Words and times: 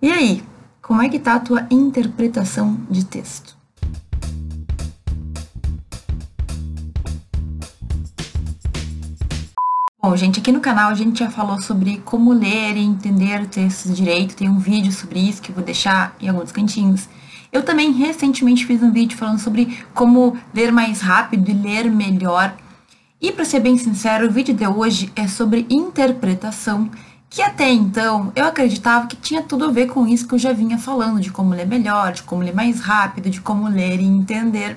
E 0.00 0.12
aí, 0.12 0.44
como 0.80 1.02
é 1.02 1.08
que 1.08 1.18
tá 1.18 1.34
a 1.34 1.40
tua 1.40 1.66
interpretação 1.72 2.78
de 2.88 3.04
texto? 3.04 3.58
Bom, 10.00 10.16
gente, 10.16 10.38
aqui 10.38 10.52
no 10.52 10.60
canal 10.60 10.92
a 10.92 10.94
gente 10.94 11.18
já 11.18 11.28
falou 11.28 11.60
sobre 11.60 11.98
como 12.04 12.32
ler 12.32 12.76
e 12.76 12.80
entender 12.80 13.44
textos 13.48 13.96
direito. 13.96 14.36
Tem 14.36 14.48
um 14.48 14.60
vídeo 14.60 14.92
sobre 14.92 15.18
isso 15.18 15.42
que 15.42 15.50
eu 15.50 15.56
vou 15.56 15.64
deixar 15.64 16.14
em 16.20 16.28
alguns 16.28 16.52
cantinhos. 16.52 17.08
Eu 17.52 17.64
também 17.64 17.90
recentemente 17.90 18.64
fiz 18.64 18.80
um 18.80 18.92
vídeo 18.92 19.18
falando 19.18 19.40
sobre 19.40 19.84
como 19.92 20.38
ler 20.54 20.70
mais 20.70 21.00
rápido 21.00 21.50
e 21.50 21.54
ler 21.54 21.90
melhor. 21.90 22.56
E 23.20 23.32
para 23.32 23.44
ser 23.44 23.58
bem 23.58 23.76
sincero, 23.76 24.28
o 24.28 24.30
vídeo 24.30 24.54
de 24.54 24.64
hoje 24.64 25.10
é 25.16 25.26
sobre 25.26 25.66
interpretação, 25.68 26.88
que 27.30 27.42
até 27.42 27.70
então 27.70 28.32
eu 28.34 28.44
acreditava 28.46 29.06
que 29.06 29.16
tinha 29.16 29.42
tudo 29.42 29.66
a 29.66 29.70
ver 29.70 29.86
com 29.86 30.06
isso 30.06 30.26
que 30.26 30.34
eu 30.34 30.38
já 30.38 30.52
vinha 30.52 30.78
falando, 30.78 31.20
de 31.20 31.30
como 31.30 31.54
ler 31.54 31.66
melhor, 31.66 32.12
de 32.12 32.22
como 32.22 32.42
ler 32.42 32.54
mais 32.54 32.80
rápido, 32.80 33.28
de 33.28 33.40
como 33.40 33.68
ler 33.68 34.00
e 34.00 34.04
entender. 34.04 34.76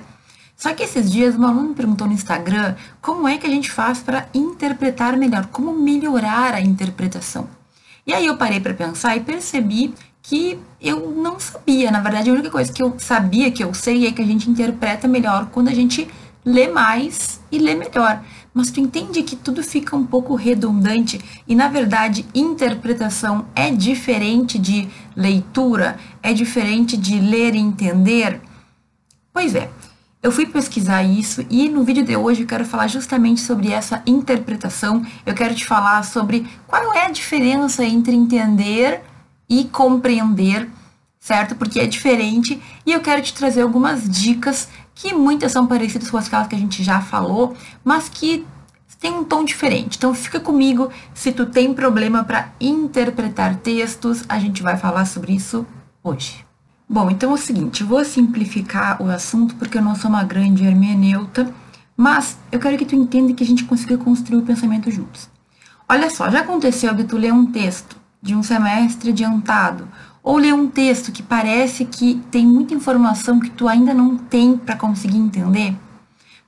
Só 0.56 0.72
que 0.74 0.82
esses 0.82 1.10
dias 1.10 1.34
uma 1.34 1.48
aluna 1.48 1.70
me 1.70 1.74
perguntou 1.74 2.06
no 2.06 2.12
Instagram 2.12 2.76
como 3.00 3.26
é 3.26 3.38
que 3.38 3.46
a 3.46 3.50
gente 3.50 3.70
faz 3.70 3.98
para 4.00 4.28
interpretar 4.32 5.16
melhor, 5.16 5.46
como 5.46 5.72
melhorar 5.72 6.54
a 6.54 6.60
interpretação. 6.60 7.48
E 8.06 8.12
aí 8.12 8.26
eu 8.26 8.36
parei 8.36 8.60
para 8.60 8.74
pensar 8.74 9.16
e 9.16 9.20
percebi 9.20 9.94
que 10.22 10.58
eu 10.80 11.10
não 11.10 11.40
sabia. 11.40 11.90
Na 11.90 12.00
verdade, 12.00 12.30
a 12.30 12.32
única 12.32 12.50
coisa 12.50 12.72
que 12.72 12.82
eu 12.82 12.94
sabia, 12.98 13.50
que 13.50 13.64
eu 13.64 13.74
sei, 13.74 14.06
é 14.06 14.12
que 14.12 14.22
a 14.22 14.26
gente 14.26 14.48
interpreta 14.48 15.08
melhor 15.08 15.46
quando 15.50 15.68
a 15.68 15.74
gente 15.74 16.08
lê 16.44 16.68
mais 16.68 17.40
e 17.50 17.58
lê 17.58 17.74
melhor. 17.74 18.22
Mas 18.54 18.70
tu 18.70 18.80
entende 18.80 19.22
que 19.22 19.34
tudo 19.34 19.62
fica 19.62 19.96
um 19.96 20.04
pouco 20.04 20.34
redundante 20.34 21.20
e, 21.48 21.54
na 21.54 21.68
verdade, 21.68 22.26
interpretação 22.34 23.46
é 23.54 23.70
diferente 23.70 24.58
de 24.58 24.88
leitura, 25.16 25.98
é 26.22 26.32
diferente 26.32 26.96
de 26.96 27.18
ler 27.18 27.54
e 27.54 27.58
entender? 27.58 28.40
Pois 29.32 29.54
é, 29.54 29.70
eu 30.22 30.30
fui 30.30 30.46
pesquisar 30.46 31.02
isso 31.02 31.44
e 31.50 31.68
no 31.68 31.82
vídeo 31.82 32.04
de 32.04 32.14
hoje 32.14 32.42
eu 32.42 32.46
quero 32.46 32.64
falar 32.64 32.86
justamente 32.86 33.40
sobre 33.40 33.72
essa 33.72 34.02
interpretação. 34.06 35.04
Eu 35.26 35.34
quero 35.34 35.54
te 35.54 35.64
falar 35.64 36.04
sobre 36.04 36.46
qual 36.66 36.94
é 36.94 37.06
a 37.06 37.10
diferença 37.10 37.84
entre 37.84 38.14
entender 38.14 39.00
e 39.48 39.64
compreender, 39.64 40.68
certo? 41.18 41.56
Porque 41.56 41.80
é 41.80 41.86
diferente 41.86 42.62
e 42.86 42.92
eu 42.92 43.00
quero 43.00 43.20
te 43.20 43.34
trazer 43.34 43.62
algumas 43.62 44.08
dicas 44.08 44.68
que 44.94 45.14
muitas 45.14 45.52
são 45.52 45.66
parecidas 45.66 46.10
com 46.10 46.18
aquelas 46.18 46.46
que 46.46 46.54
a 46.54 46.58
gente 46.58 46.82
já 46.82 47.00
falou, 47.00 47.56
mas 47.84 48.08
que 48.08 48.46
tem 49.02 49.12
um 49.12 49.24
tom 49.24 49.44
diferente. 49.44 49.96
Então 49.98 50.14
fica 50.14 50.38
comigo, 50.38 50.88
se 51.12 51.32
tu 51.32 51.44
tem 51.44 51.74
problema 51.74 52.22
para 52.22 52.52
interpretar 52.60 53.56
textos, 53.56 54.24
a 54.28 54.38
gente 54.38 54.62
vai 54.62 54.76
falar 54.76 55.04
sobre 55.06 55.32
isso 55.32 55.66
hoje. 56.04 56.44
Bom, 56.88 57.10
então 57.10 57.30
é 57.30 57.34
o 57.34 57.38
seguinte, 57.38 57.82
vou 57.82 58.04
simplificar 58.04 59.02
o 59.02 59.10
assunto 59.10 59.56
porque 59.56 59.78
eu 59.78 59.82
não 59.82 59.96
sou 59.96 60.08
uma 60.08 60.22
grande 60.22 60.64
hermeneuta, 60.64 61.52
mas 61.96 62.38
eu 62.52 62.60
quero 62.60 62.78
que 62.78 62.84
tu 62.84 62.94
entenda 62.94 63.32
que 63.32 63.42
a 63.42 63.46
gente 63.46 63.64
consiga 63.64 63.98
construir 63.98 64.38
o 64.38 64.46
pensamento 64.46 64.90
juntos. 64.90 65.28
Olha 65.88 66.08
só, 66.08 66.30
já 66.30 66.40
aconteceu 66.40 66.94
de 66.94 67.04
tu 67.04 67.16
ler 67.16 67.32
um 67.32 67.46
texto 67.46 67.96
de 68.22 68.36
um 68.36 68.42
semestre 68.42 69.10
adiantado, 69.10 69.88
ou 70.22 70.36
ler 70.36 70.54
um 70.54 70.68
texto 70.68 71.10
que 71.10 71.22
parece 71.22 71.84
que 71.84 72.22
tem 72.30 72.46
muita 72.46 72.74
informação 72.74 73.40
que 73.40 73.50
tu 73.50 73.66
ainda 73.66 73.92
não 73.92 74.16
tem 74.16 74.56
para 74.56 74.76
conseguir 74.76 75.18
entender? 75.18 75.76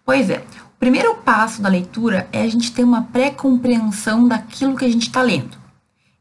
Pois 0.05 0.31
é, 0.31 0.39
o 0.39 0.79
primeiro 0.79 1.15
passo 1.17 1.61
da 1.61 1.69
leitura 1.69 2.29
é 2.33 2.43
a 2.43 2.49
gente 2.49 2.73
ter 2.73 2.85
uma 2.85 3.03
pré-compreensão 3.03 4.29
daquilo 4.29 4.77
que 4.77 4.85
a 4.85 4.91
gente 4.91 5.09
está 5.09 5.23
lendo. 5.23 5.57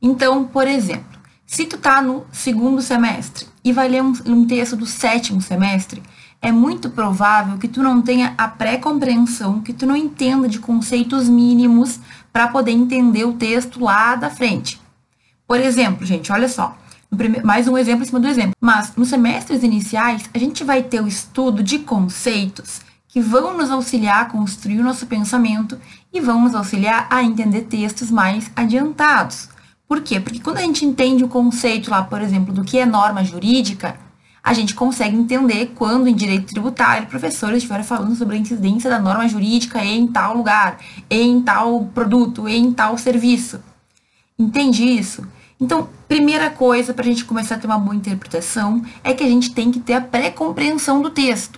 Então, 0.01 0.45
por 0.45 0.67
exemplo, 0.67 1.19
se 1.45 1.65
tu 1.65 1.75
está 1.75 2.01
no 2.01 2.25
segundo 2.31 2.81
semestre 2.81 3.45
e 3.63 3.71
vai 3.71 3.87
ler 3.87 4.01
um, 4.01 4.13
um 4.25 4.47
texto 4.47 4.75
do 4.75 4.85
sétimo 4.85 5.41
semestre, 5.41 6.01
é 6.41 6.51
muito 6.51 6.89
provável 6.89 7.57
que 7.57 7.69
tu 7.69 7.81
não 7.81 8.01
tenha 8.01 8.33
a 8.37 8.49
pré-compreensão, 8.49 9.61
que 9.61 9.71
tu 9.71 9.85
não 9.85 9.95
entenda 9.95 10.47
de 10.49 10.59
conceitos 10.59 11.29
mínimos 11.29 11.99
para 12.33 12.49
poder 12.49 12.71
entender 12.71 13.23
o 13.23 13.33
texto 13.33 13.79
lá 13.79 14.15
da 14.15 14.29
frente. 14.29 14.81
Por 15.47 15.59
exemplo, 15.59 16.05
gente, 16.05 16.31
olha 16.31 16.49
só. 16.49 16.77
Mais 17.43 17.67
um 17.67 17.77
exemplo 17.77 18.03
em 18.03 18.05
cima 18.05 18.19
do 18.19 18.27
exemplo. 18.27 18.53
Mas 18.59 18.95
nos 18.95 19.09
semestres 19.09 19.63
iniciais, 19.63 20.29
a 20.33 20.37
gente 20.37 20.63
vai 20.63 20.83
ter 20.83 21.01
o 21.01 21.07
estudo 21.07 21.61
de 21.61 21.79
conceitos 21.79 22.81
que 23.07 23.21
vão 23.21 23.55
nos 23.55 23.69
auxiliar 23.69 24.23
a 24.23 24.25
construir 24.25 24.79
o 24.79 24.83
nosso 24.83 25.05
pensamento 25.05 25.79
e 26.11 26.19
vão 26.19 26.41
nos 26.41 26.55
auxiliar 26.55 27.07
a 27.11 27.21
entender 27.21 27.61
textos 27.61 28.09
mais 28.09 28.49
adiantados. 28.55 29.49
Por 29.87 30.01
quê? 30.01 30.19
Porque 30.19 30.39
quando 30.39 30.57
a 30.57 30.61
gente 30.61 30.83
entende 30.83 31.23
o 31.23 31.27
conceito 31.27 31.91
lá, 31.91 32.01
por 32.01 32.21
exemplo, 32.21 32.51
do 32.51 32.63
que 32.63 32.79
é 32.79 32.85
norma 32.85 33.23
jurídica, 33.23 33.95
a 34.43 34.51
gente 34.53 34.73
consegue 34.73 35.15
entender 35.15 35.73
quando 35.75 36.07
em 36.07 36.15
direito 36.15 36.47
tributário 36.47 37.07
professores 37.07 37.57
estiveram 37.57 37.83
falando 37.83 38.15
sobre 38.15 38.35
a 38.35 38.39
incidência 38.39 38.89
da 38.89 38.99
norma 38.99 39.27
jurídica 39.27 39.85
em 39.85 40.07
tal 40.07 40.35
lugar, 40.35 40.79
em 41.09 41.39
tal 41.41 41.85
produto, 41.93 42.47
em 42.47 42.73
tal 42.73 42.97
serviço. 42.97 43.59
Entende 44.37 44.83
isso? 44.83 45.25
Então, 45.63 45.87
primeira 46.09 46.49
coisa 46.49 46.93
para 46.93 47.05
a 47.05 47.07
gente 47.07 47.23
começar 47.23 47.55
a 47.55 47.57
ter 47.57 47.67
uma 47.67 47.79
boa 47.79 47.95
interpretação 47.95 48.83
é 49.01 49.13
que 49.13 49.23
a 49.23 49.29
gente 49.29 49.53
tem 49.53 49.71
que 49.71 49.79
ter 49.79 49.93
a 49.93 50.01
pré-compreensão 50.01 51.01
do 51.01 51.09
texto. 51.09 51.57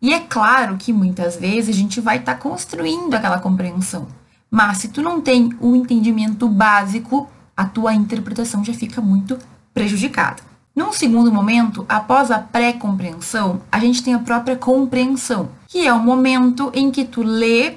E 0.00 0.14
é 0.14 0.20
claro 0.20 0.78
que 0.78 0.94
muitas 0.94 1.36
vezes 1.36 1.76
a 1.76 1.78
gente 1.78 2.00
vai 2.00 2.16
estar 2.16 2.36
tá 2.36 2.40
construindo 2.40 3.12
aquela 3.12 3.38
compreensão. 3.38 4.08
Mas 4.50 4.78
se 4.78 4.88
tu 4.88 5.02
não 5.02 5.20
tem 5.20 5.50
o 5.60 5.76
entendimento 5.76 6.48
básico, 6.48 7.28
a 7.54 7.66
tua 7.66 7.92
interpretação 7.92 8.64
já 8.64 8.72
fica 8.72 9.02
muito 9.02 9.38
prejudicada. 9.74 10.42
Num 10.74 10.90
segundo 10.90 11.30
momento, 11.30 11.84
após 11.86 12.30
a 12.30 12.38
pré-compreensão, 12.38 13.60
a 13.70 13.78
gente 13.78 14.02
tem 14.02 14.14
a 14.14 14.20
própria 14.20 14.56
compreensão, 14.56 15.50
que 15.68 15.86
é 15.86 15.92
o 15.92 16.02
momento 16.02 16.72
em 16.72 16.90
que 16.90 17.04
tu 17.04 17.22
lê 17.22 17.74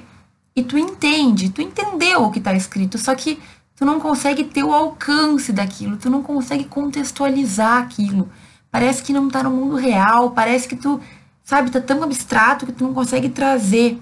e 0.56 0.62
tu 0.62 0.78
entende, 0.78 1.50
tu 1.50 1.60
entendeu 1.60 2.24
o 2.24 2.30
que 2.32 2.38
está 2.38 2.52
escrito, 2.52 2.98
só 2.98 3.14
que 3.14 3.38
tu 3.78 3.84
não 3.84 4.00
consegue 4.00 4.42
ter 4.42 4.64
o 4.64 4.74
alcance 4.74 5.52
daquilo, 5.52 5.96
tu 5.96 6.10
não 6.10 6.20
consegue 6.20 6.64
contextualizar 6.64 7.80
aquilo. 7.80 8.28
Parece 8.72 9.02
que 9.04 9.12
não 9.12 9.28
tá 9.28 9.44
no 9.44 9.50
mundo 9.50 9.76
real, 9.76 10.32
parece 10.32 10.66
que 10.66 10.74
tu, 10.74 11.00
sabe, 11.44 11.70
tá 11.70 11.80
tão 11.80 12.02
abstrato 12.02 12.66
que 12.66 12.72
tu 12.72 12.82
não 12.82 12.92
consegue 12.92 13.28
trazer. 13.28 14.00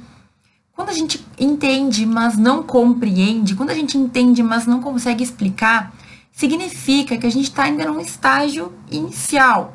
Quando 0.72 0.88
a 0.88 0.94
gente 0.94 1.24
entende, 1.38 2.06
mas 2.06 2.38
não 2.38 2.62
compreende, 2.62 3.54
quando 3.54 3.70
a 3.70 3.74
gente 3.74 3.98
entende, 3.98 4.42
mas 4.42 4.66
não 4.66 4.80
consegue 4.80 5.22
explicar, 5.22 5.94
significa 6.32 7.18
que 7.18 7.26
a 7.26 7.30
gente 7.30 7.50
está 7.50 7.64
ainda 7.64 7.84
num 7.84 8.00
estágio 8.00 8.72
inicial. 8.90 9.74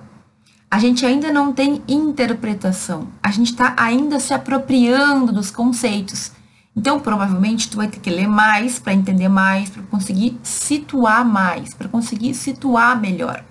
A 0.69 0.79
gente 0.79 1.05
ainda 1.05 1.31
não 1.31 1.53
tem 1.53 1.83
interpretação. 1.87 3.07
A 3.21 3.29
gente 3.29 3.51
está 3.51 3.75
ainda 3.77 4.19
se 4.19 4.33
apropriando 4.33 5.31
dos 5.31 5.51
conceitos. 5.51 6.31
Então, 6.75 6.99
provavelmente, 6.99 7.69
tu 7.69 7.77
vai 7.77 7.87
ter 7.87 7.99
que 7.99 8.09
ler 8.09 8.27
mais 8.27 8.79
para 8.79 8.93
entender 8.93 9.27
mais, 9.27 9.69
para 9.69 9.83
conseguir 9.83 10.37
situar 10.41 11.25
mais, 11.25 11.73
para 11.73 11.89
conseguir 11.89 12.33
situar 12.33 12.99
melhor. 12.99 13.43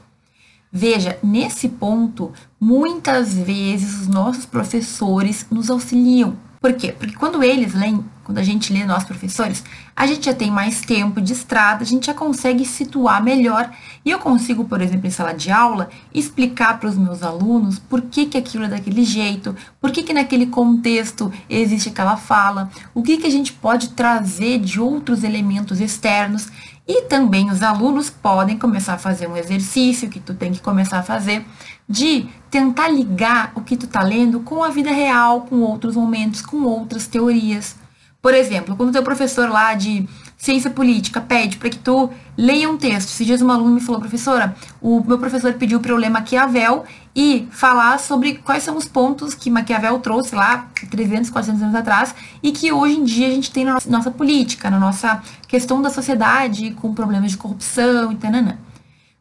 Veja, 0.73 1.19
nesse 1.23 1.69
ponto, 1.69 2.33
muitas 2.59 3.35
vezes 3.35 4.03
os 4.03 4.07
nossos 4.07 4.47
professores 4.47 5.47
nos 5.51 5.69
auxiliam. 5.69 6.37
Por 6.61 6.75
quê? 6.75 6.93
Porque 6.93 7.17
quando 7.17 7.43
eles 7.43 7.75
leem, 7.75 8.05
quando 8.31 8.39
a 8.39 8.45
gente 8.45 8.73
lê 8.73 8.85
nós 8.85 9.03
professores, 9.03 9.65
a 9.97 10.07
gente 10.07 10.27
já 10.27 10.33
tem 10.33 10.53
mais 10.53 10.83
tempo 10.83 11.21
de 11.21 11.33
estrada, 11.33 11.83
a 11.83 11.87
gente 11.87 12.07
já 12.07 12.15
consegue 12.15 12.65
situar 12.65 13.21
melhor 13.21 13.69
e 14.05 14.11
eu 14.13 14.21
consigo, 14.21 14.65
por 14.67 14.81
exemplo, 14.81 15.09
em 15.09 15.11
sala 15.11 15.35
de 15.35 15.51
aula, 15.51 15.91
explicar 16.15 16.79
para 16.79 16.89
os 16.89 16.97
meus 16.97 17.25
alunos 17.25 17.81
por 17.81 18.03
que, 18.03 18.27
que 18.27 18.39
aquilo 18.39 18.67
é 18.67 18.69
daquele 18.69 19.03
jeito, 19.03 19.57
por 19.81 19.91
que, 19.91 20.05
que 20.05 20.15
naquele 20.15 20.47
contexto 20.47 21.33
existe 21.49 21.89
aquela 21.89 22.17
fala, 22.17 22.71
o 22.95 23.03
que, 23.03 23.17
que 23.17 23.27
a 23.27 23.31
gente 23.31 23.53
pode 23.53 23.89
trazer 23.91 24.61
de 24.61 24.81
outros 24.81 25.25
elementos 25.25 25.81
externos 25.81 26.47
e 26.87 27.03
também 27.03 27.51
os 27.51 27.63
alunos 27.63 28.11
podem 28.11 28.57
começar 28.57 28.95
a 28.95 28.99
fazer 28.99 29.27
um 29.27 29.37
exercício 29.37 30.09
que 30.09 30.21
tu 30.21 30.35
tem 30.35 30.53
que 30.53 30.61
começar 30.61 31.01
a 31.01 31.03
fazer 31.03 31.45
de 31.89 32.29
tentar 32.49 32.87
ligar 32.89 33.51
o 33.57 33.61
que 33.61 33.77
tu 33.77 33.87
está 33.87 34.03
lendo 34.03 34.39
com 34.41 34.63
a 34.63 34.71
vida 34.71 34.93
real, 34.93 35.41
com 35.43 35.57
outros 35.63 35.97
momentos, 35.97 36.41
com 36.41 36.63
outras 36.63 37.09
teorias. 37.09 37.77
Por 38.23 38.35
exemplo, 38.35 38.77
quando 38.77 38.91
o 38.91 38.93
teu 38.93 39.03
professor 39.03 39.49
lá 39.49 39.75
de 39.75 40.07
ciência 40.41 40.71
política 40.71 41.21
pede 41.21 41.59
para 41.59 41.69
que 41.69 41.79
tu 41.79 42.11
leia 42.37 42.69
um 42.69 42.77
texto. 42.79 43.09
Esses 43.09 43.27
dias 43.27 43.43
uma 43.43 43.55
aluna 43.55 43.75
me 43.75 43.81
falou, 43.81 44.01
professora, 44.01 44.57
o 44.81 45.05
meu 45.05 45.19
professor 45.19 45.53
pediu 45.53 45.81
para 45.81 45.93
eu 45.93 45.97
ler 45.97 46.09
Maquiavel 46.09 46.85
e 47.15 47.47
falar 47.51 47.99
sobre 47.99 48.37
quais 48.37 48.63
são 48.63 48.77
os 48.77 48.89
pontos 48.89 49.35
que 49.35 49.51
Maquiavel 49.51 49.99
trouxe 49.99 50.35
lá 50.35 50.71
300, 50.91 51.29
400 51.29 51.63
anos 51.63 51.75
atrás 51.75 52.15
e 52.43 52.53
que 52.53 52.73
hoje 52.73 52.97
em 52.97 53.05
dia 53.05 53.27
a 53.27 53.31
gente 53.31 53.51
tem 53.51 53.67
na 53.67 53.79
nossa, 53.87 54.11
política, 54.11 54.71
na 54.71 54.79
nossa 54.79 55.23
questão 55.47 55.83
da 55.83 55.91
sociedade 55.91 56.71
com 56.73 56.95
problemas 56.95 57.33
de 57.33 57.37
corrupção 57.37 58.11
e 58.11 58.17
tal. 58.17 58.31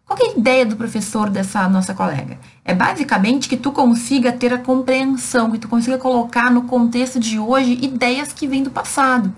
Qual 0.10 0.18
é 0.20 0.32
a 0.32 0.40
ideia 0.40 0.66
do 0.66 0.76
professor 0.76 1.30
dessa 1.30 1.70
nossa 1.70 1.94
colega? 1.94 2.40
É 2.66 2.74
basicamente 2.74 3.48
que 3.48 3.56
tu 3.56 3.72
consiga 3.72 4.32
ter 4.32 4.52
a 4.52 4.58
compreensão, 4.58 5.52
que 5.52 5.60
tu 5.60 5.68
consiga 5.68 6.00
colocar 6.00 6.50
no 6.50 6.64
contexto 6.64 7.20
de 7.20 7.38
hoje 7.38 7.78
ideias 7.80 8.34
que 8.34 8.48
vêm 8.48 8.64
do 8.64 8.72
passado. 8.72 9.32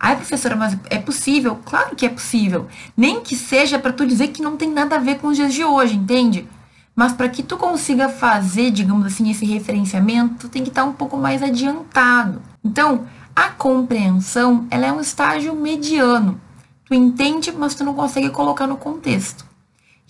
Ai, 0.00 0.16
professora, 0.16 0.56
mas 0.56 0.78
é 0.88 0.98
possível? 0.98 1.60
Claro 1.62 1.94
que 1.94 2.06
é 2.06 2.08
possível. 2.08 2.68
Nem 2.96 3.20
que 3.20 3.36
seja 3.36 3.78
para 3.78 3.92
tu 3.92 4.06
dizer 4.06 4.28
que 4.28 4.40
não 4.40 4.56
tem 4.56 4.70
nada 4.70 4.96
a 4.96 4.98
ver 4.98 5.18
com 5.18 5.26
os 5.26 5.36
dias 5.36 5.52
de 5.52 5.62
hoje, 5.62 5.94
entende? 5.94 6.48
Mas 6.96 7.12
para 7.12 7.28
que 7.28 7.42
tu 7.42 7.58
consiga 7.58 8.08
fazer, 8.08 8.70
digamos 8.70 9.04
assim, 9.04 9.30
esse 9.30 9.44
referenciamento, 9.44 10.36
tu 10.38 10.48
tem 10.48 10.62
que 10.62 10.70
estar 10.70 10.84
um 10.84 10.94
pouco 10.94 11.18
mais 11.18 11.42
adiantado. 11.42 12.40
Então, 12.64 13.06
a 13.36 13.50
compreensão, 13.50 14.66
ela 14.70 14.86
é 14.86 14.92
um 14.92 15.02
estágio 15.02 15.54
mediano. 15.54 16.40
Tu 16.86 16.94
entende, 16.94 17.52
mas 17.52 17.74
tu 17.74 17.84
não 17.84 17.92
consegue 17.92 18.30
colocar 18.30 18.66
no 18.66 18.78
contexto. 18.78 19.52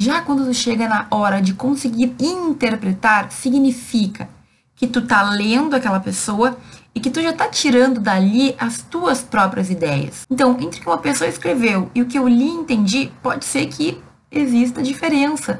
Já 0.05 0.21
quando 0.21 0.45
tu 0.45 0.53
chega 0.53 0.87
na 0.87 1.06
hora 1.11 1.41
de 1.41 1.55
conseguir 1.55 2.15
interpretar, 2.21 3.33
significa 3.33 4.29
que 4.77 4.87
tu 4.87 5.01
tá 5.01 5.23
lendo 5.23 5.75
aquela 5.75 5.99
pessoa 5.99 6.59
e 6.95 7.01
que 7.01 7.09
tu 7.09 7.23
já 7.23 7.33
tá 7.33 7.49
tirando 7.49 7.99
dali 8.01 8.55
as 8.59 8.83
tuas 8.83 9.23
próprias 9.23 9.71
ideias. 9.71 10.27
Então, 10.31 10.59
entre 10.61 10.79
o 10.81 10.83
que 10.83 10.87
uma 10.87 10.99
pessoa 10.99 11.27
escreveu 11.27 11.91
e 11.95 12.03
o 12.03 12.05
que 12.05 12.19
eu 12.19 12.29
li 12.29 12.45
e 12.45 12.51
entendi, 12.51 13.11
pode 13.23 13.47
ser 13.47 13.65
que 13.69 13.99
exista 14.31 14.83
diferença. 14.83 15.59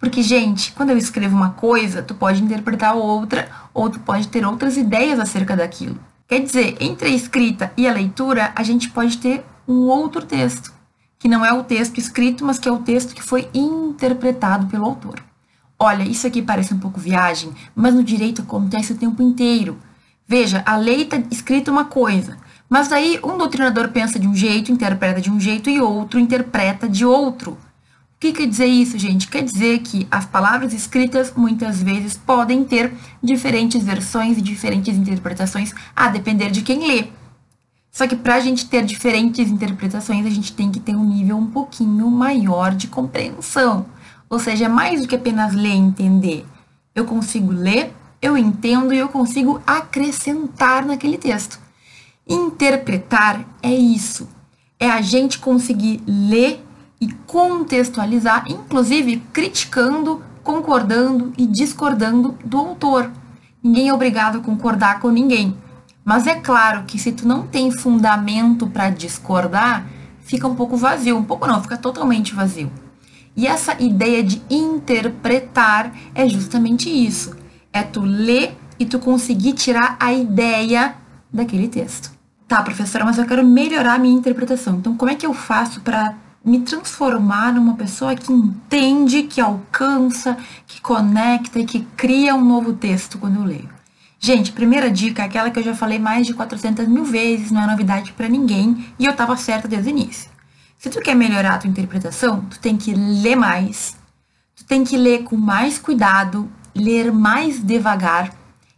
Porque, 0.00 0.20
gente, 0.20 0.72
quando 0.72 0.90
eu 0.90 0.98
escrevo 0.98 1.36
uma 1.36 1.50
coisa, 1.50 2.02
tu 2.02 2.12
pode 2.12 2.42
interpretar 2.42 2.96
outra, 2.96 3.48
ou 3.72 3.88
tu 3.88 4.00
pode 4.00 4.26
ter 4.26 4.44
outras 4.44 4.76
ideias 4.76 5.20
acerca 5.20 5.54
daquilo. 5.54 5.96
Quer 6.26 6.40
dizer, 6.40 6.76
entre 6.80 7.06
a 7.06 7.12
escrita 7.14 7.72
e 7.76 7.86
a 7.86 7.92
leitura, 7.92 8.50
a 8.56 8.64
gente 8.64 8.90
pode 8.90 9.18
ter 9.18 9.44
um 9.68 9.82
outro 9.82 10.26
texto, 10.26 10.74
que 11.18 11.28
não 11.28 11.44
é 11.44 11.52
o 11.52 11.64
texto 11.64 11.98
escrito, 11.98 12.44
mas 12.44 12.58
que 12.58 12.68
é 12.68 12.72
o 12.72 12.78
texto 12.78 13.14
que 13.14 13.22
foi 13.22 13.48
interpretado 13.54 14.66
pelo 14.66 14.84
autor. 14.84 15.22
Olha, 15.78 16.02
isso 16.02 16.26
aqui 16.26 16.40
parece 16.40 16.72
um 16.72 16.78
pouco 16.78 16.98
viagem, 16.98 17.52
mas 17.74 17.94
no 17.94 18.02
direito 18.02 18.42
acontece 18.42 18.92
o 18.92 18.96
tempo 18.96 19.22
inteiro. 19.22 19.78
Veja, 20.26 20.62
a 20.66 20.76
lei 20.76 21.02
está 21.02 21.18
escrita 21.30 21.70
uma 21.70 21.84
coisa, 21.84 22.36
mas 22.68 22.88
daí 22.88 23.20
um 23.22 23.36
doutrinador 23.36 23.88
pensa 23.90 24.18
de 24.18 24.26
um 24.26 24.34
jeito, 24.34 24.72
interpreta 24.72 25.20
de 25.20 25.30
um 25.30 25.38
jeito 25.38 25.70
e 25.70 25.80
outro 25.80 26.18
interpreta 26.18 26.88
de 26.88 27.04
outro. 27.04 27.52
O 27.52 28.18
que 28.18 28.32
quer 28.32 28.46
dizer 28.46 28.66
isso, 28.66 28.98
gente? 28.98 29.28
Quer 29.28 29.42
dizer 29.42 29.80
que 29.80 30.08
as 30.10 30.24
palavras 30.24 30.72
escritas 30.72 31.34
muitas 31.36 31.82
vezes 31.82 32.16
podem 32.16 32.64
ter 32.64 32.92
diferentes 33.22 33.84
versões 33.84 34.38
e 34.38 34.40
diferentes 34.40 34.96
interpretações 34.96 35.74
a 35.94 36.08
depender 36.08 36.50
de 36.50 36.62
quem 36.62 36.88
lê. 36.88 37.08
Só 37.96 38.06
que 38.06 38.14
para 38.14 38.34
a 38.34 38.40
gente 38.40 38.68
ter 38.68 38.84
diferentes 38.84 39.50
interpretações, 39.50 40.26
a 40.26 40.28
gente 40.28 40.52
tem 40.52 40.70
que 40.70 40.78
ter 40.78 40.94
um 40.94 41.02
nível 41.02 41.38
um 41.38 41.46
pouquinho 41.46 42.10
maior 42.10 42.74
de 42.74 42.88
compreensão. 42.88 43.86
Ou 44.28 44.38
seja, 44.38 44.68
mais 44.68 45.00
do 45.00 45.08
que 45.08 45.16
apenas 45.16 45.54
ler 45.54 45.70
e 45.70 45.78
entender. 45.78 46.46
Eu 46.94 47.06
consigo 47.06 47.50
ler, 47.50 47.94
eu 48.20 48.36
entendo 48.36 48.92
e 48.92 48.98
eu 48.98 49.08
consigo 49.08 49.62
acrescentar 49.66 50.84
naquele 50.84 51.16
texto. 51.16 51.58
Interpretar 52.28 53.42
é 53.62 53.72
isso. 53.72 54.28
É 54.78 54.90
a 54.90 55.00
gente 55.00 55.38
conseguir 55.38 56.02
ler 56.06 56.62
e 57.00 57.08
contextualizar, 57.26 58.44
inclusive 58.46 59.22
criticando, 59.32 60.22
concordando 60.44 61.32
e 61.38 61.46
discordando 61.46 62.36
do 62.44 62.58
autor. 62.58 63.10
Ninguém 63.62 63.88
é 63.88 63.94
obrigado 63.94 64.36
a 64.36 64.42
concordar 64.42 65.00
com 65.00 65.08
ninguém. 65.08 65.56
Mas 66.06 66.24
é 66.28 66.36
claro 66.36 66.84
que 66.84 67.00
se 67.00 67.10
tu 67.10 67.26
não 67.26 67.48
tem 67.48 67.68
fundamento 67.72 68.68
para 68.68 68.90
discordar, 68.90 69.84
fica 70.20 70.46
um 70.46 70.54
pouco 70.54 70.76
vazio, 70.76 71.16
um 71.16 71.24
pouco 71.24 71.48
não, 71.48 71.60
fica 71.60 71.76
totalmente 71.76 72.32
vazio. 72.32 72.70
E 73.36 73.44
essa 73.44 73.74
ideia 73.82 74.22
de 74.22 74.40
interpretar 74.48 75.92
é 76.14 76.28
justamente 76.28 76.88
isso. 76.88 77.36
É 77.72 77.82
tu 77.82 78.02
ler 78.02 78.56
e 78.78 78.86
tu 78.86 79.00
conseguir 79.00 79.54
tirar 79.54 79.96
a 79.98 80.12
ideia 80.12 80.94
daquele 81.32 81.66
texto. 81.66 82.12
Tá, 82.46 82.62
professora, 82.62 83.04
mas 83.04 83.18
eu 83.18 83.26
quero 83.26 83.44
melhorar 83.44 83.94
a 83.94 83.98
minha 83.98 84.16
interpretação. 84.16 84.76
Então, 84.76 84.96
como 84.96 85.10
é 85.10 85.16
que 85.16 85.26
eu 85.26 85.34
faço 85.34 85.80
para 85.80 86.14
me 86.44 86.60
transformar 86.60 87.52
numa 87.52 87.74
pessoa 87.74 88.14
que 88.14 88.32
entende, 88.32 89.24
que 89.24 89.40
alcança, 89.40 90.36
que 90.68 90.80
conecta 90.80 91.58
e 91.58 91.66
que 91.66 91.80
cria 91.96 92.36
um 92.36 92.44
novo 92.44 92.74
texto 92.74 93.18
quando 93.18 93.40
eu 93.40 93.44
leio? 93.44 93.75
Gente, 94.18 94.52
primeira 94.52 94.90
dica 94.90 95.22
é 95.22 95.26
aquela 95.26 95.50
que 95.50 95.58
eu 95.58 95.62
já 95.62 95.74
falei 95.74 95.98
mais 95.98 96.26
de 96.26 96.34
400 96.34 96.88
mil 96.88 97.04
vezes, 97.04 97.50
não 97.50 97.62
é 97.62 97.66
novidade 97.66 98.12
para 98.12 98.28
ninguém 98.28 98.86
e 98.98 99.04
eu 99.04 99.12
estava 99.12 99.36
certa 99.36 99.68
desde 99.68 99.90
o 99.90 99.92
início. 99.92 100.30
Se 100.78 100.90
tu 100.90 101.00
quer 101.00 101.14
melhorar 101.14 101.54
a 101.54 101.58
tua 101.58 101.70
interpretação, 101.70 102.40
tu 102.42 102.58
tem 102.58 102.76
que 102.76 102.92
ler 102.94 103.36
mais, 103.36 103.96
tu 104.54 104.64
tem 104.64 104.84
que 104.84 104.96
ler 104.96 105.24
com 105.24 105.36
mais 105.36 105.78
cuidado, 105.78 106.50
ler 106.74 107.12
mais 107.12 107.62
devagar. 107.62 108.32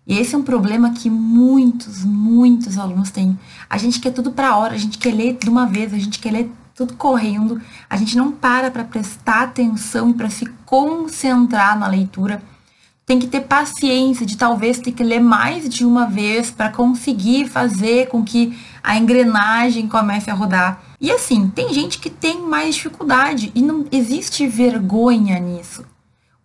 E 0.06 0.19
esse 0.19 0.35
é 0.35 0.38
um 0.38 0.43
problema 0.43 0.93
que 0.93 1.11
muitos, 1.11 2.05
muitos 2.05 2.79
alunos 2.79 3.11
têm. 3.11 3.38
A 3.69 3.76
gente 3.76 4.00
quer 4.00 4.11
tudo 4.11 4.32
para 4.32 4.56
hora, 4.56 4.75
a 4.75 4.79
gente 4.79 4.99
quer 4.99 5.12
ler 5.12 5.37
de 5.37 5.49
uma 5.49 5.67
vez, 5.67 5.93
a 5.93 5.99
gente 5.99 6.19
quer 6.19 6.32
ler 6.32 6.50
tudo 6.75 6.94
correndo, 6.94 7.61
a 7.90 7.96
gente 7.96 8.17
não 8.17 8.32
para 8.32 8.70
para 8.70 8.85
prestar 8.85 9.43
atenção 9.43 10.11
e 10.11 10.14
para 10.14 10.31
se 10.31 10.46
concentrar 10.64 11.79
na 11.79 11.88
leitura 11.88 12.43
tem 13.09 13.19
que 13.19 13.27
ter 13.27 13.41
paciência 13.41 14.27
de 14.27 14.37
talvez 14.37 14.79
ter 14.79 14.93
que 14.93 15.03
ler 15.03 15.19
mais 15.19 15.67
de 15.67 15.83
uma 15.83 16.05
vez 16.05 16.51
para 16.51 16.69
conseguir 16.69 17.49
fazer 17.49 18.09
com 18.09 18.23
que 18.23 18.55
a 18.83 18.99
engrenagem 18.99 19.89
comece 19.89 20.31
a 20.31 20.35
rodar. 20.35 20.83
E 21.01 21.11
assim, 21.11 21.49
tem 21.49 21.73
gente 21.73 21.99
que 21.99 22.11
tem 22.11 22.43
mais 22.43 22.75
dificuldade 22.75 23.51
e 23.55 23.63
não 23.63 23.87
existe 23.91 24.47
vergonha 24.47 25.39
nisso. 25.39 25.87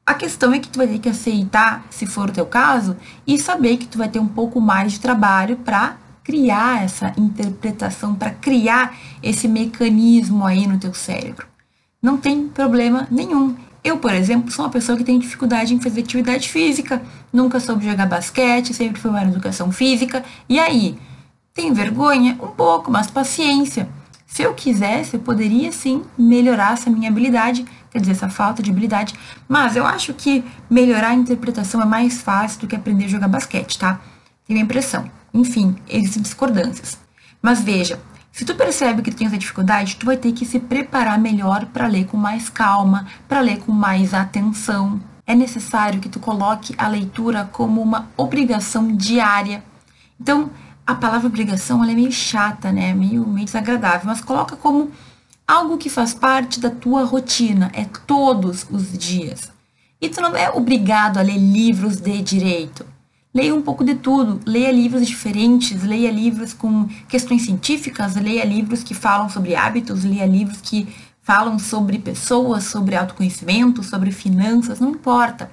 A 0.05 0.13
questão 0.13 0.53
é 0.53 0.59
que 0.59 0.69
tu 0.69 0.77
vai 0.77 0.87
ter 0.87 0.99
que 0.99 1.09
aceitar, 1.09 1.85
se 1.89 2.05
for 2.05 2.29
o 2.29 2.33
teu 2.33 2.45
caso, 2.45 2.95
e 3.27 3.37
saber 3.37 3.75
que 3.75 3.85
tu 3.85 3.97
vai 3.97 4.07
ter 4.07 4.19
um 4.19 4.27
pouco 4.27 4.61
mais 4.61 4.93
de 4.93 5.01
trabalho 5.01 5.57
para 5.57 5.97
criar 6.23 6.81
essa 6.81 7.11
interpretação, 7.17 8.15
para 8.15 8.31
criar 8.31 8.97
esse 9.21 9.49
mecanismo 9.49 10.45
aí 10.45 10.65
no 10.65 10.79
teu 10.79 10.93
cérebro. 10.93 11.45
Não 12.01 12.15
tem 12.15 12.47
problema 12.47 13.05
nenhum. 13.11 13.53
Eu, 13.83 13.97
por 13.97 14.13
exemplo, 14.13 14.49
sou 14.49 14.63
uma 14.63 14.71
pessoa 14.71 14.97
que 14.97 15.03
tem 15.03 15.19
dificuldade 15.19 15.73
em 15.73 15.81
fazer 15.81 16.01
atividade 16.01 16.47
física, 16.47 17.01
nunca 17.33 17.59
soube 17.59 17.85
jogar 17.85 18.05
basquete, 18.05 18.73
sempre 18.73 19.01
fui 19.01 19.11
uma 19.11 19.23
educação 19.23 19.71
física. 19.71 20.23
E 20.47 20.57
aí? 20.57 20.97
Tenho 21.53 21.73
vergonha? 21.73 22.37
Um 22.41 22.47
pouco, 22.47 22.89
mas 22.89 23.11
paciência. 23.11 23.89
Se 24.25 24.41
eu 24.41 24.53
quisesse, 24.53 25.15
eu 25.15 25.19
poderia 25.19 25.71
sim 25.71 26.01
melhorar 26.17 26.73
essa 26.73 26.89
minha 26.89 27.09
habilidade, 27.09 27.65
quer 27.91 27.99
dizer, 27.99 28.13
essa 28.13 28.29
falta 28.29 28.63
de 28.63 28.71
habilidade. 28.71 29.13
Mas 29.47 29.75
eu 29.75 29.85
acho 29.85 30.13
que 30.13 30.43
melhorar 30.69 31.09
a 31.09 31.13
interpretação 31.13 31.81
é 31.81 31.85
mais 31.85 32.21
fácil 32.21 32.61
do 32.61 32.67
que 32.67 32.75
aprender 32.75 33.05
a 33.05 33.09
jogar 33.09 33.27
basquete, 33.27 33.77
tá? 33.77 34.01
Tenho 34.47 34.59
a 34.59 34.63
impressão. 34.63 35.11
Enfim, 35.33 35.75
existem 35.87 36.23
discordâncias. 36.23 36.97
Mas 37.41 37.61
veja, 37.61 37.99
se 38.33 38.45
tu 38.45 38.55
percebe 38.55 39.03
que 39.03 39.11
tu 39.11 39.17
tem 39.17 39.27
essa 39.27 39.37
dificuldade, 39.37 39.95
tu 39.95 40.07
vai 40.07 40.17
ter 40.17 40.31
que 40.31 40.43
se 40.43 40.59
preparar 40.59 41.19
melhor 41.19 41.67
para 41.67 41.85
ler 41.85 42.07
com 42.07 42.17
mais 42.17 42.49
calma, 42.49 43.05
para 43.27 43.41
ler 43.41 43.59
com 43.59 43.71
mais 43.71 44.11
atenção. 44.11 44.99
É 45.23 45.35
necessário 45.35 45.99
que 45.99 46.09
tu 46.09 46.19
coloque 46.19 46.73
a 46.75 46.87
leitura 46.87 47.47
como 47.53 47.79
uma 47.79 48.09
obrigação 48.17 48.95
diária. 48.95 49.63
Então, 50.19 50.49
a 50.85 50.95
palavra 50.95 51.27
obrigação 51.27 51.83
é 51.83 51.93
meio 51.93 52.11
chata, 52.11 52.71
né? 52.71 52.91
Meio, 52.91 53.23
meio 53.27 53.45
desagradável, 53.45 54.07
mas 54.07 54.19
coloca 54.19 54.55
como 54.55 54.91
algo 55.47 55.77
que 55.77 55.87
faz 55.87 56.15
parte 56.15 56.59
da 56.59 56.71
tua 56.71 57.03
rotina, 57.03 57.69
é 57.71 57.85
todos 57.85 58.65
os 58.71 58.97
dias. 58.97 59.51
E 60.01 60.09
tu 60.09 60.19
não 60.21 60.35
é 60.35 60.49
obrigado 60.49 61.19
a 61.19 61.21
ler 61.21 61.37
livros 61.37 61.97
de 61.97 62.19
direito. 62.23 62.83
Leia 63.33 63.55
um 63.55 63.63
pouco 63.63 63.83
de 63.83 63.95
tudo, 63.95 64.39
leia 64.45 64.71
livros 64.71 65.07
diferentes, 65.07 65.81
leia 65.81 66.11
livros 66.11 66.53
com 66.53 66.87
questões 67.07 67.41
científicas, 67.41 68.15
leia 68.15 68.45
livros 68.45 68.83
que 68.83 68.93
falam 68.93 69.27
sobre 69.27 69.55
hábitos, 69.55 70.03
leia 70.03 70.27
livros 70.27 70.61
que 70.61 70.87
falam 71.23 71.57
sobre 71.57 71.97
pessoas, 71.97 72.65
sobre 72.65 72.95
autoconhecimento, 72.95 73.81
sobre 73.81 74.11
finanças, 74.11 74.79
não 74.79 74.91
importa. 74.91 75.49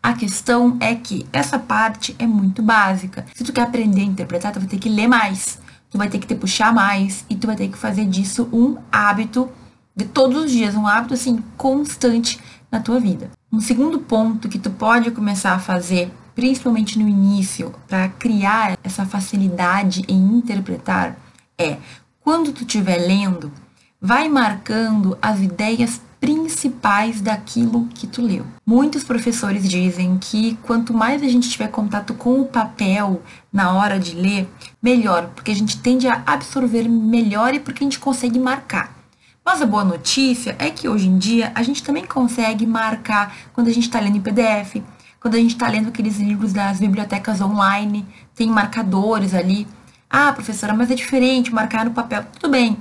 A 0.00 0.12
questão 0.12 0.76
é 0.78 0.94
que 0.94 1.26
essa 1.32 1.58
parte 1.58 2.14
é 2.20 2.26
muito 2.26 2.62
básica. 2.62 3.26
Se 3.34 3.42
tu 3.42 3.52
quer 3.52 3.62
aprender 3.62 4.02
a 4.02 4.04
interpretar, 4.04 4.52
tu 4.52 4.60
vai 4.60 4.68
ter 4.68 4.78
que 4.78 4.88
ler 4.88 5.08
mais, 5.08 5.58
tu 5.90 5.98
vai 5.98 6.08
ter 6.08 6.20
que 6.20 6.28
te 6.28 6.36
puxar 6.36 6.72
mais 6.72 7.24
e 7.28 7.34
tu 7.34 7.48
vai 7.48 7.56
ter 7.56 7.66
que 7.66 7.76
fazer 7.76 8.04
disso 8.04 8.48
um 8.52 8.76
hábito 8.92 9.50
de 9.96 10.04
todos 10.04 10.44
os 10.44 10.52
dias, 10.52 10.76
um 10.76 10.86
hábito 10.86 11.14
assim 11.14 11.42
constante 11.56 12.38
na 12.70 12.78
tua 12.78 13.00
vida. 13.00 13.30
Um 13.52 13.60
segundo 13.60 13.98
ponto 13.98 14.48
que 14.48 14.58
tu 14.58 14.70
pode 14.70 15.10
começar 15.10 15.52
a 15.52 15.58
fazer 15.58 16.12
principalmente 16.34 16.98
no 16.98 17.08
início, 17.08 17.74
para 17.88 18.08
criar 18.08 18.78
essa 18.82 19.04
facilidade 19.06 20.04
em 20.08 20.18
interpretar, 20.18 21.16
é 21.58 21.76
quando 22.20 22.52
tu 22.52 22.62
estiver 22.62 22.96
lendo, 22.96 23.52
vai 24.00 24.28
marcando 24.28 25.16
as 25.20 25.40
ideias 25.40 26.00
principais 26.24 27.20
daquilo 27.20 27.86
que 27.94 28.06
tu 28.06 28.22
leu. 28.22 28.46
Muitos 28.64 29.04
professores 29.04 29.68
dizem 29.68 30.16
que 30.16 30.56
quanto 30.62 30.94
mais 30.94 31.22
a 31.22 31.28
gente 31.28 31.50
tiver 31.50 31.68
contato 31.68 32.14
com 32.14 32.40
o 32.40 32.46
papel 32.46 33.22
na 33.52 33.74
hora 33.74 34.00
de 34.00 34.16
ler, 34.16 34.48
melhor, 34.82 35.28
porque 35.34 35.50
a 35.50 35.54
gente 35.54 35.78
tende 35.78 36.08
a 36.08 36.22
absorver 36.26 36.88
melhor 36.88 37.52
e 37.52 37.60
porque 37.60 37.84
a 37.84 37.86
gente 37.86 37.98
consegue 37.98 38.38
marcar. 38.38 38.96
Mas 39.44 39.60
a 39.60 39.66
boa 39.66 39.84
notícia 39.84 40.56
é 40.58 40.70
que 40.70 40.88
hoje 40.88 41.06
em 41.06 41.18
dia 41.18 41.52
a 41.54 41.62
gente 41.62 41.82
também 41.82 42.06
consegue 42.06 42.66
marcar 42.66 43.36
quando 43.52 43.68
a 43.68 43.72
gente 43.72 43.84
está 43.84 44.00
lendo 44.00 44.16
em 44.16 44.22
PDF, 44.22 44.82
quando 45.24 45.36
a 45.36 45.38
gente 45.38 45.54
está 45.54 45.68
lendo 45.68 45.88
aqueles 45.88 46.18
livros 46.18 46.52
das 46.52 46.78
bibliotecas 46.78 47.40
online, 47.40 48.04
tem 48.34 48.46
marcadores 48.46 49.32
ali. 49.32 49.66
Ah, 50.10 50.30
professora, 50.30 50.74
mas 50.74 50.90
é 50.90 50.94
diferente 50.94 51.50
marcar 51.50 51.86
no 51.86 51.92
papel. 51.92 52.26
Tudo 52.30 52.50
bem. 52.50 52.76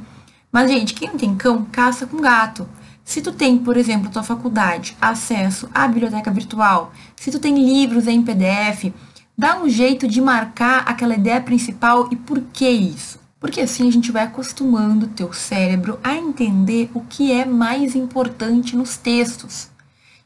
Mas, 0.52 0.70
gente, 0.70 0.94
quem 0.94 1.08
não 1.08 1.18
tem 1.18 1.34
cão, 1.36 1.66
caça 1.72 2.06
com 2.06 2.20
gato. 2.20 2.68
Se 3.02 3.22
tu 3.22 3.32
tem, 3.32 3.58
por 3.58 3.78
exemplo, 3.78 4.12
tua 4.12 4.24
faculdade, 4.24 4.98
acesso 5.00 5.70
à 5.74 5.88
biblioteca 5.88 6.30
virtual, 6.32 6.92
se 7.16 7.32
tu 7.32 7.40
tem 7.40 7.56
livros 7.56 8.10
em 8.10 8.22
PDF, 8.22 8.94
dá 9.38 9.58
um 9.62 9.70
jeito 9.70 10.06
de 10.06 10.20
marcar 10.20 10.80
aquela 10.80 11.16
ideia 11.16 11.40
principal 11.40 12.10
e 12.12 12.18
por 12.18 12.42
que 12.52 12.68
isso? 12.68 13.22
Porque 13.40 13.62
assim 13.62 13.88
a 13.88 13.92
gente 13.92 14.12
vai 14.12 14.24
acostumando 14.24 15.06
o 15.06 15.10
teu 15.10 15.32
cérebro 15.32 15.98
a 16.04 16.14
entender 16.14 16.92
o 16.94 17.00
que 17.00 17.32
é 17.32 17.46
mais 17.46 17.96
importante 17.96 18.76
nos 18.76 18.98
textos. 18.98 19.72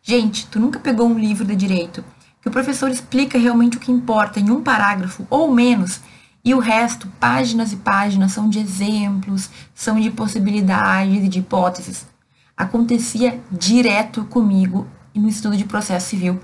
Gente, 0.09 0.47
tu 0.47 0.57
nunca 0.57 0.79
pegou 0.79 1.05
um 1.05 1.19
livro 1.19 1.43
de 1.43 1.53
direito 1.53 2.01
que 2.41 2.47
o 2.47 2.51
professor 2.51 2.89
explica 2.89 3.37
realmente 3.37 3.75
o 3.75 3.79
que 3.81 3.91
importa 3.91 4.39
em 4.39 4.49
um 4.49 4.63
parágrafo 4.63 5.27
ou 5.29 5.53
menos 5.53 5.99
e 6.45 6.53
o 6.53 6.59
resto, 6.59 7.09
páginas 7.19 7.73
e 7.73 7.75
páginas, 7.75 8.31
são 8.31 8.47
de 8.47 8.57
exemplos, 8.57 9.49
são 9.75 9.99
de 9.99 10.09
possibilidades 10.09 11.25
e 11.25 11.27
de 11.27 11.39
hipóteses. 11.39 12.07
Acontecia 12.55 13.37
direto 13.51 14.23
comigo 14.23 14.87
no 15.13 15.27
estudo 15.27 15.57
de 15.57 15.65
processo 15.65 16.11
civil. 16.11 16.39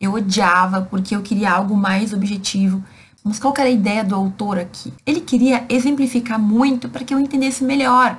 Eu 0.00 0.14
odiava 0.14 0.80
porque 0.80 1.14
eu 1.14 1.20
queria 1.20 1.52
algo 1.52 1.76
mais 1.76 2.14
objetivo, 2.14 2.82
mas 3.22 3.38
qual 3.38 3.52
era 3.58 3.68
a 3.68 3.70
ideia 3.70 4.02
do 4.02 4.14
autor 4.14 4.58
aqui? 4.58 4.90
Ele 5.04 5.20
queria 5.20 5.66
exemplificar 5.68 6.38
muito 6.38 6.88
para 6.88 7.04
que 7.04 7.12
eu 7.12 7.20
entendesse 7.20 7.62
melhor. 7.62 8.18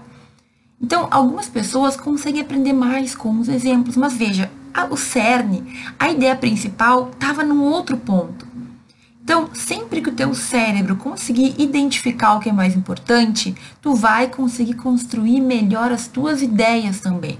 Então, 0.80 1.08
algumas 1.10 1.50
pessoas 1.50 1.98
conseguem 1.98 2.44
aprender 2.44 2.74
mais 2.74 3.16
com 3.16 3.40
os 3.40 3.50
exemplos, 3.50 3.98
mas 3.98 4.14
veja, 4.14 4.52
o 4.90 4.98
cerne, 4.98 5.64
a 6.00 6.10
ideia 6.10 6.36
principal 6.36 7.12
estava 7.12 7.44
num 7.44 7.62
outro 7.62 7.98
ponto. 7.98 8.48
Então, 9.24 9.50
sempre 9.54 10.02
que 10.02 10.10
o 10.10 10.14
teu 10.14 10.34
cérebro 10.34 10.98
conseguir 10.98 11.56
identificar 11.58 12.36
o 12.36 12.40
que 12.40 12.50
é 12.50 12.54
mais 12.54 12.76
importante, 12.76 13.56
tu 13.82 13.96
vai 13.96 14.28
conseguir 14.28 14.74
construir 14.74 15.40
melhor 15.40 15.94
as 15.94 16.08
tuas 16.08 16.42
ideias 16.42 17.00
também. 17.00 17.40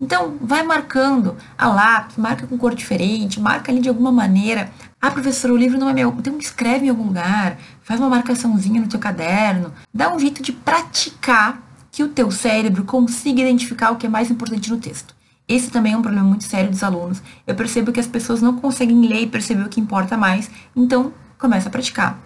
Então, 0.00 0.38
vai 0.40 0.62
marcando 0.62 1.36
a 1.58 1.66
lápis, 1.66 2.16
marca 2.16 2.46
com 2.46 2.56
cor 2.56 2.74
diferente, 2.74 3.40
marca 3.40 3.70
ali 3.70 3.80
de 3.80 3.88
alguma 3.88 4.12
maneira. 4.12 4.70
Ah, 5.00 5.10
professor, 5.10 5.50
o 5.50 5.56
livro 5.56 5.76
não 5.76 5.90
é 5.90 5.92
meu. 5.92 6.14
Então, 6.16 6.38
escreve 6.38 6.86
em 6.86 6.88
algum 6.88 7.08
lugar, 7.08 7.58
faz 7.82 8.00
uma 8.00 8.08
marcaçãozinha 8.08 8.80
no 8.80 8.88
teu 8.88 9.00
caderno. 9.00 9.72
Dá 9.92 10.14
um 10.14 10.18
jeito 10.18 10.42
de 10.42 10.52
praticar 10.52 11.60
que 11.90 12.02
o 12.02 12.08
teu 12.08 12.30
cérebro 12.30 12.84
consiga 12.84 13.42
identificar 13.42 13.90
o 13.90 13.96
que 13.96 14.06
é 14.06 14.08
mais 14.08 14.30
importante 14.30 14.70
no 14.70 14.78
texto. 14.78 15.17
Esse 15.48 15.70
também 15.70 15.94
é 15.94 15.96
um 15.96 16.02
problema 16.02 16.26
muito 16.26 16.44
sério 16.44 16.70
dos 16.70 16.82
alunos. 16.82 17.22
Eu 17.46 17.54
percebo 17.54 17.90
que 17.90 17.98
as 17.98 18.06
pessoas 18.06 18.42
não 18.42 18.56
conseguem 18.56 19.00
ler 19.06 19.22
e 19.22 19.26
perceber 19.26 19.62
o 19.62 19.68
que 19.68 19.80
importa 19.80 20.16
mais, 20.16 20.50
então 20.76 21.12
começa 21.38 21.68
a 21.68 21.72
praticar. 21.72 22.18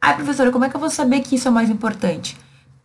Ah, 0.00 0.12
professora, 0.12 0.50
como 0.50 0.64
é 0.64 0.68
que 0.68 0.76
eu 0.76 0.80
vou 0.80 0.90
saber 0.90 1.20
que 1.20 1.36
isso 1.36 1.48
é 1.48 1.50
mais 1.50 1.70
importante? 1.70 2.36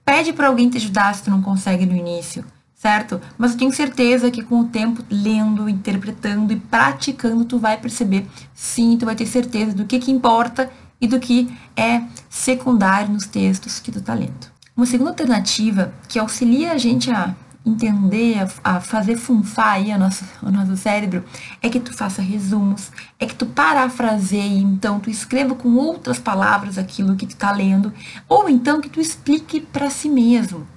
Pede 0.05 0.31
para 0.31 0.47
alguém 0.47 0.69
te 0.69 0.77
ajudar 0.77 1.13
se 1.15 1.23
tu 1.23 1.31
não 1.31 1.41
consegue 1.41 1.85
no 1.85 1.95
início 1.95 2.45
certo? 2.79 3.19
Mas 3.37 3.51
eu 3.51 3.57
tenho 3.57 3.73
certeza 3.73 4.31
que 4.31 4.41
com 4.41 4.61
o 4.61 4.67
tempo, 4.67 5.03
lendo, 5.09 5.67
interpretando 5.67 6.53
e 6.53 6.55
praticando, 6.55 7.43
tu 7.43 7.59
vai 7.59 7.77
perceber, 7.77 8.25
sim, 8.53 8.97
tu 8.97 9.05
vai 9.05 9.15
ter 9.15 9.25
certeza 9.25 9.73
do 9.73 9.83
que, 9.83 9.99
que 9.99 10.11
importa 10.11 10.71
e 10.99 11.05
do 11.05 11.19
que 11.19 11.53
é 11.75 12.01
secundário 12.29 13.11
nos 13.11 13.25
textos 13.25 13.81
que 13.81 13.91
tu 13.91 14.01
tá 14.01 14.13
lendo. 14.13 14.47
Uma 14.77 14.85
segunda 14.85 15.09
alternativa 15.09 15.93
que 16.07 16.17
auxilia 16.17 16.71
a 16.71 16.77
gente 16.77 17.11
a 17.11 17.35
entender, 17.69 18.37
a, 18.63 18.75
a 18.75 18.81
fazer 18.81 19.17
funfar 19.17 19.73
aí 19.73 19.93
o 19.93 19.97
nosso, 19.97 20.25
o 20.41 20.51
nosso 20.51 20.75
cérebro, 20.75 21.23
é 21.61 21.69
que 21.69 21.79
tu 21.79 21.93
faça 21.93 22.21
resumos, 22.21 22.91
é 23.19 23.25
que 23.25 23.35
tu 23.35 23.45
parafraseie, 23.45 24.59
então 24.59 24.99
tu 24.99 25.09
escreva 25.09 25.55
com 25.55 25.75
outras 25.75 26.19
palavras 26.19 26.77
aquilo 26.77 27.15
que 27.15 27.27
tu 27.27 27.35
tá 27.35 27.51
lendo, 27.51 27.93
ou 28.27 28.49
então 28.49 28.81
que 28.81 28.89
tu 28.89 28.99
explique 28.99 29.61
para 29.61 29.89
si 29.89 30.09
mesmo. 30.09 30.67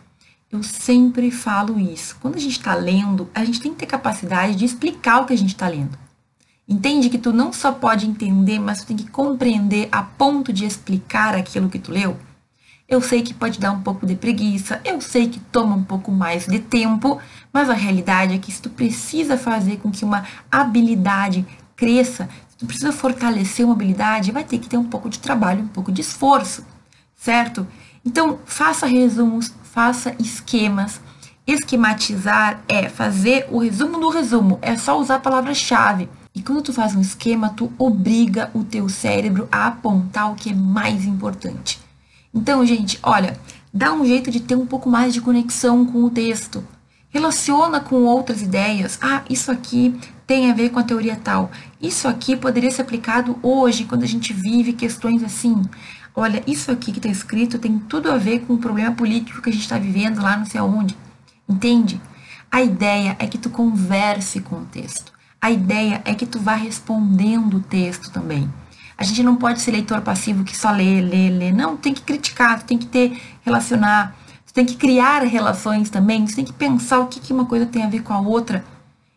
Eu 0.50 0.62
sempre 0.62 1.30
falo 1.30 1.80
isso. 1.80 2.16
Quando 2.20 2.36
a 2.36 2.38
gente 2.40 2.58
está 2.58 2.74
lendo, 2.74 3.30
a 3.34 3.42
gente 3.42 3.60
tem 3.60 3.72
que 3.72 3.78
ter 3.78 3.86
capacidade 3.86 4.54
de 4.54 4.66
explicar 4.66 5.22
o 5.22 5.24
que 5.24 5.32
a 5.32 5.38
gente 5.38 5.54
está 5.54 5.66
lendo. 5.66 5.98
Entende 6.68 7.08
que 7.08 7.18
tu 7.18 7.32
não 7.32 7.52
só 7.52 7.72
pode 7.72 8.06
entender, 8.06 8.58
mas 8.58 8.80
tu 8.80 8.86
tem 8.86 8.96
que 8.96 9.10
compreender 9.10 9.88
a 9.90 10.02
ponto 10.02 10.52
de 10.52 10.64
explicar 10.64 11.34
aquilo 11.34 11.68
que 11.68 11.78
tu 11.78 11.90
leu? 11.90 12.16
Eu 12.92 13.00
sei 13.00 13.22
que 13.22 13.32
pode 13.32 13.58
dar 13.58 13.72
um 13.72 13.80
pouco 13.80 14.04
de 14.04 14.14
preguiça, 14.14 14.78
eu 14.84 15.00
sei 15.00 15.26
que 15.26 15.40
toma 15.40 15.74
um 15.74 15.82
pouco 15.82 16.12
mais 16.12 16.46
de 16.46 16.58
tempo, 16.58 17.18
mas 17.50 17.70
a 17.70 17.72
realidade 17.72 18.34
é 18.34 18.38
que 18.38 18.52
se 18.52 18.60
tu 18.60 18.68
precisa 18.68 19.38
fazer 19.38 19.78
com 19.78 19.90
que 19.90 20.04
uma 20.04 20.26
habilidade 20.50 21.42
cresça, 21.74 22.28
se 22.50 22.58
tu 22.58 22.66
precisa 22.66 22.92
fortalecer 22.92 23.64
uma 23.64 23.72
habilidade, 23.72 24.30
vai 24.30 24.44
ter 24.44 24.58
que 24.58 24.68
ter 24.68 24.76
um 24.76 24.84
pouco 24.84 25.08
de 25.08 25.20
trabalho, 25.20 25.62
um 25.62 25.68
pouco 25.68 25.90
de 25.90 26.02
esforço, 26.02 26.66
certo? 27.16 27.66
Então, 28.04 28.40
faça 28.44 28.84
resumos, 28.84 29.54
faça 29.62 30.14
esquemas. 30.18 31.00
Esquematizar 31.46 32.60
é 32.68 32.90
fazer 32.90 33.46
o 33.50 33.56
resumo 33.56 33.98
do 33.98 34.10
resumo, 34.10 34.58
é 34.60 34.76
só 34.76 35.00
usar 35.00 35.14
a 35.14 35.20
palavra-chave. 35.20 36.10
E 36.34 36.42
quando 36.42 36.60
tu 36.60 36.74
faz 36.74 36.94
um 36.94 37.00
esquema, 37.00 37.48
tu 37.56 37.72
obriga 37.78 38.50
o 38.52 38.62
teu 38.62 38.86
cérebro 38.90 39.48
a 39.50 39.68
apontar 39.68 40.30
o 40.30 40.34
que 40.34 40.50
é 40.50 40.54
mais 40.54 41.06
importante. 41.06 41.81
Então, 42.34 42.64
gente, 42.64 42.98
olha, 43.02 43.38
dá 43.72 43.92
um 43.92 44.04
jeito 44.04 44.30
de 44.30 44.40
ter 44.40 44.56
um 44.56 44.66
pouco 44.66 44.88
mais 44.88 45.12
de 45.12 45.20
conexão 45.20 45.84
com 45.84 46.04
o 46.04 46.10
texto. 46.10 46.64
Relaciona 47.10 47.80
com 47.80 48.04
outras 48.04 48.40
ideias. 48.40 48.98
Ah, 49.02 49.22
isso 49.28 49.50
aqui 49.50 49.94
tem 50.26 50.50
a 50.50 50.54
ver 50.54 50.70
com 50.70 50.78
a 50.78 50.82
teoria 50.84 51.16
tal. 51.16 51.50
Isso 51.80 52.08
aqui 52.08 52.36
poderia 52.36 52.70
ser 52.70 52.82
aplicado 52.82 53.38
hoje, 53.42 53.84
quando 53.84 54.02
a 54.02 54.08
gente 54.08 54.32
vive 54.32 54.72
questões 54.72 55.22
assim 55.22 55.62
olha, 56.14 56.42
isso 56.46 56.70
aqui 56.70 56.92
que 56.92 56.98
está 56.98 57.08
escrito 57.08 57.58
tem 57.58 57.78
tudo 57.78 58.10
a 58.10 58.16
ver 58.16 58.40
com 58.40 58.54
o 58.54 58.58
problema 58.58 58.94
político 58.94 59.40
que 59.40 59.50
a 59.50 59.52
gente 59.52 59.62
está 59.62 59.78
vivendo 59.78 60.20
lá 60.20 60.36
não 60.36 60.46
sei 60.46 60.60
aonde. 60.60 60.96
Entende? 61.48 62.00
A 62.50 62.62
ideia 62.62 63.16
é 63.18 63.26
que 63.26 63.38
tu 63.38 63.50
converse 63.50 64.40
com 64.40 64.56
o 64.56 64.66
texto. 64.66 65.12
A 65.40 65.50
ideia 65.50 66.02
é 66.04 66.14
que 66.14 66.26
tu 66.26 66.38
vá 66.38 66.54
respondendo 66.54 67.56
o 67.56 67.60
texto 67.60 68.10
também. 68.10 68.52
A 68.96 69.04
gente 69.04 69.22
não 69.22 69.36
pode 69.36 69.60
ser 69.60 69.70
leitor 69.72 70.00
passivo 70.00 70.44
que 70.44 70.56
só 70.56 70.70
lê, 70.70 71.00
lê, 71.00 71.30
lê. 71.30 71.52
Não, 71.52 71.76
tem 71.76 71.94
que 71.94 72.02
criticar, 72.02 72.62
tem 72.62 72.78
que 72.78 72.86
ter, 72.86 73.20
relacionar, 73.42 74.16
tem 74.52 74.66
que 74.66 74.76
criar 74.76 75.22
relações 75.22 75.90
também, 75.90 76.24
tem 76.26 76.44
que 76.44 76.52
pensar 76.52 77.00
o 77.00 77.06
que, 77.06 77.20
que 77.20 77.32
uma 77.32 77.46
coisa 77.46 77.66
tem 77.66 77.82
a 77.82 77.88
ver 77.88 78.02
com 78.02 78.12
a 78.12 78.20
outra. 78.20 78.64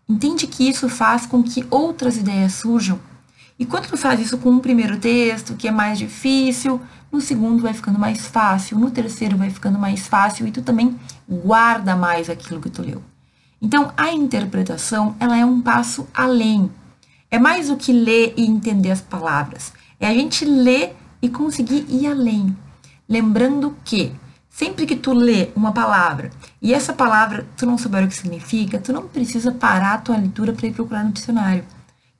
Entende 0.07 0.47
que 0.47 0.67
isso 0.67 0.87
faz 0.87 1.25
com 1.25 1.43
que 1.43 1.65
outras 1.69 2.17
ideias 2.17 2.53
surjam 2.53 2.99
e 3.57 3.65
quando 3.65 3.87
tu 3.87 3.95
faz 3.95 4.19
isso 4.19 4.37
com 4.37 4.49
um 4.49 4.59
primeiro 4.59 4.97
texto, 4.97 5.55
que 5.55 5.67
é 5.67 5.71
mais 5.71 5.97
difícil, 5.97 6.81
no 7.09 7.21
segundo 7.21 7.61
vai 7.61 7.73
ficando 7.73 7.97
mais 7.97 8.27
fácil, 8.27 8.77
no 8.77 8.91
terceiro 8.91 9.37
vai 9.37 9.49
ficando 9.49 9.79
mais 9.79 10.07
fácil 10.07 10.45
e 10.45 10.51
tu 10.51 10.61
também 10.61 10.99
guarda 11.27 11.95
mais 11.95 12.29
aquilo 12.29 12.59
que 12.59 12.69
tu 12.69 12.81
leu. 12.81 13.01
Então, 13.61 13.93
a 13.95 14.11
interpretação, 14.11 15.15
ela 15.21 15.37
é 15.37 15.45
um 15.45 15.61
passo 15.61 16.05
além. 16.13 16.69
É 17.35 17.37
mais 17.37 17.67
do 17.67 17.75
que 17.75 17.91
ler 17.91 18.33
e 18.37 18.45
entender 18.45 18.91
as 18.91 19.01
palavras. 19.01 19.73
É 19.99 20.07
a 20.07 20.13
gente 20.13 20.45
ler 20.45 20.95
e 21.21 21.27
conseguir 21.27 21.85
ir 21.89 22.07
além. 22.07 22.55
Lembrando 23.09 23.75
que 23.83 24.13
sempre 24.49 24.85
que 24.85 24.95
tu 24.95 25.11
lê 25.11 25.49
uma 25.53 25.73
palavra 25.73 26.31
e 26.61 26.73
essa 26.73 26.93
palavra 26.93 27.45
tu 27.57 27.65
não 27.65 27.77
souber 27.77 28.05
o 28.05 28.07
que 28.07 28.15
significa, 28.15 28.79
tu 28.79 28.93
não 28.93 29.09
precisa 29.09 29.51
parar 29.51 29.95
a 29.95 29.97
tua 29.97 30.15
leitura 30.15 30.53
para 30.53 30.65
ir 30.65 30.71
procurar 30.71 31.03
no 31.03 31.11
dicionário. 31.11 31.65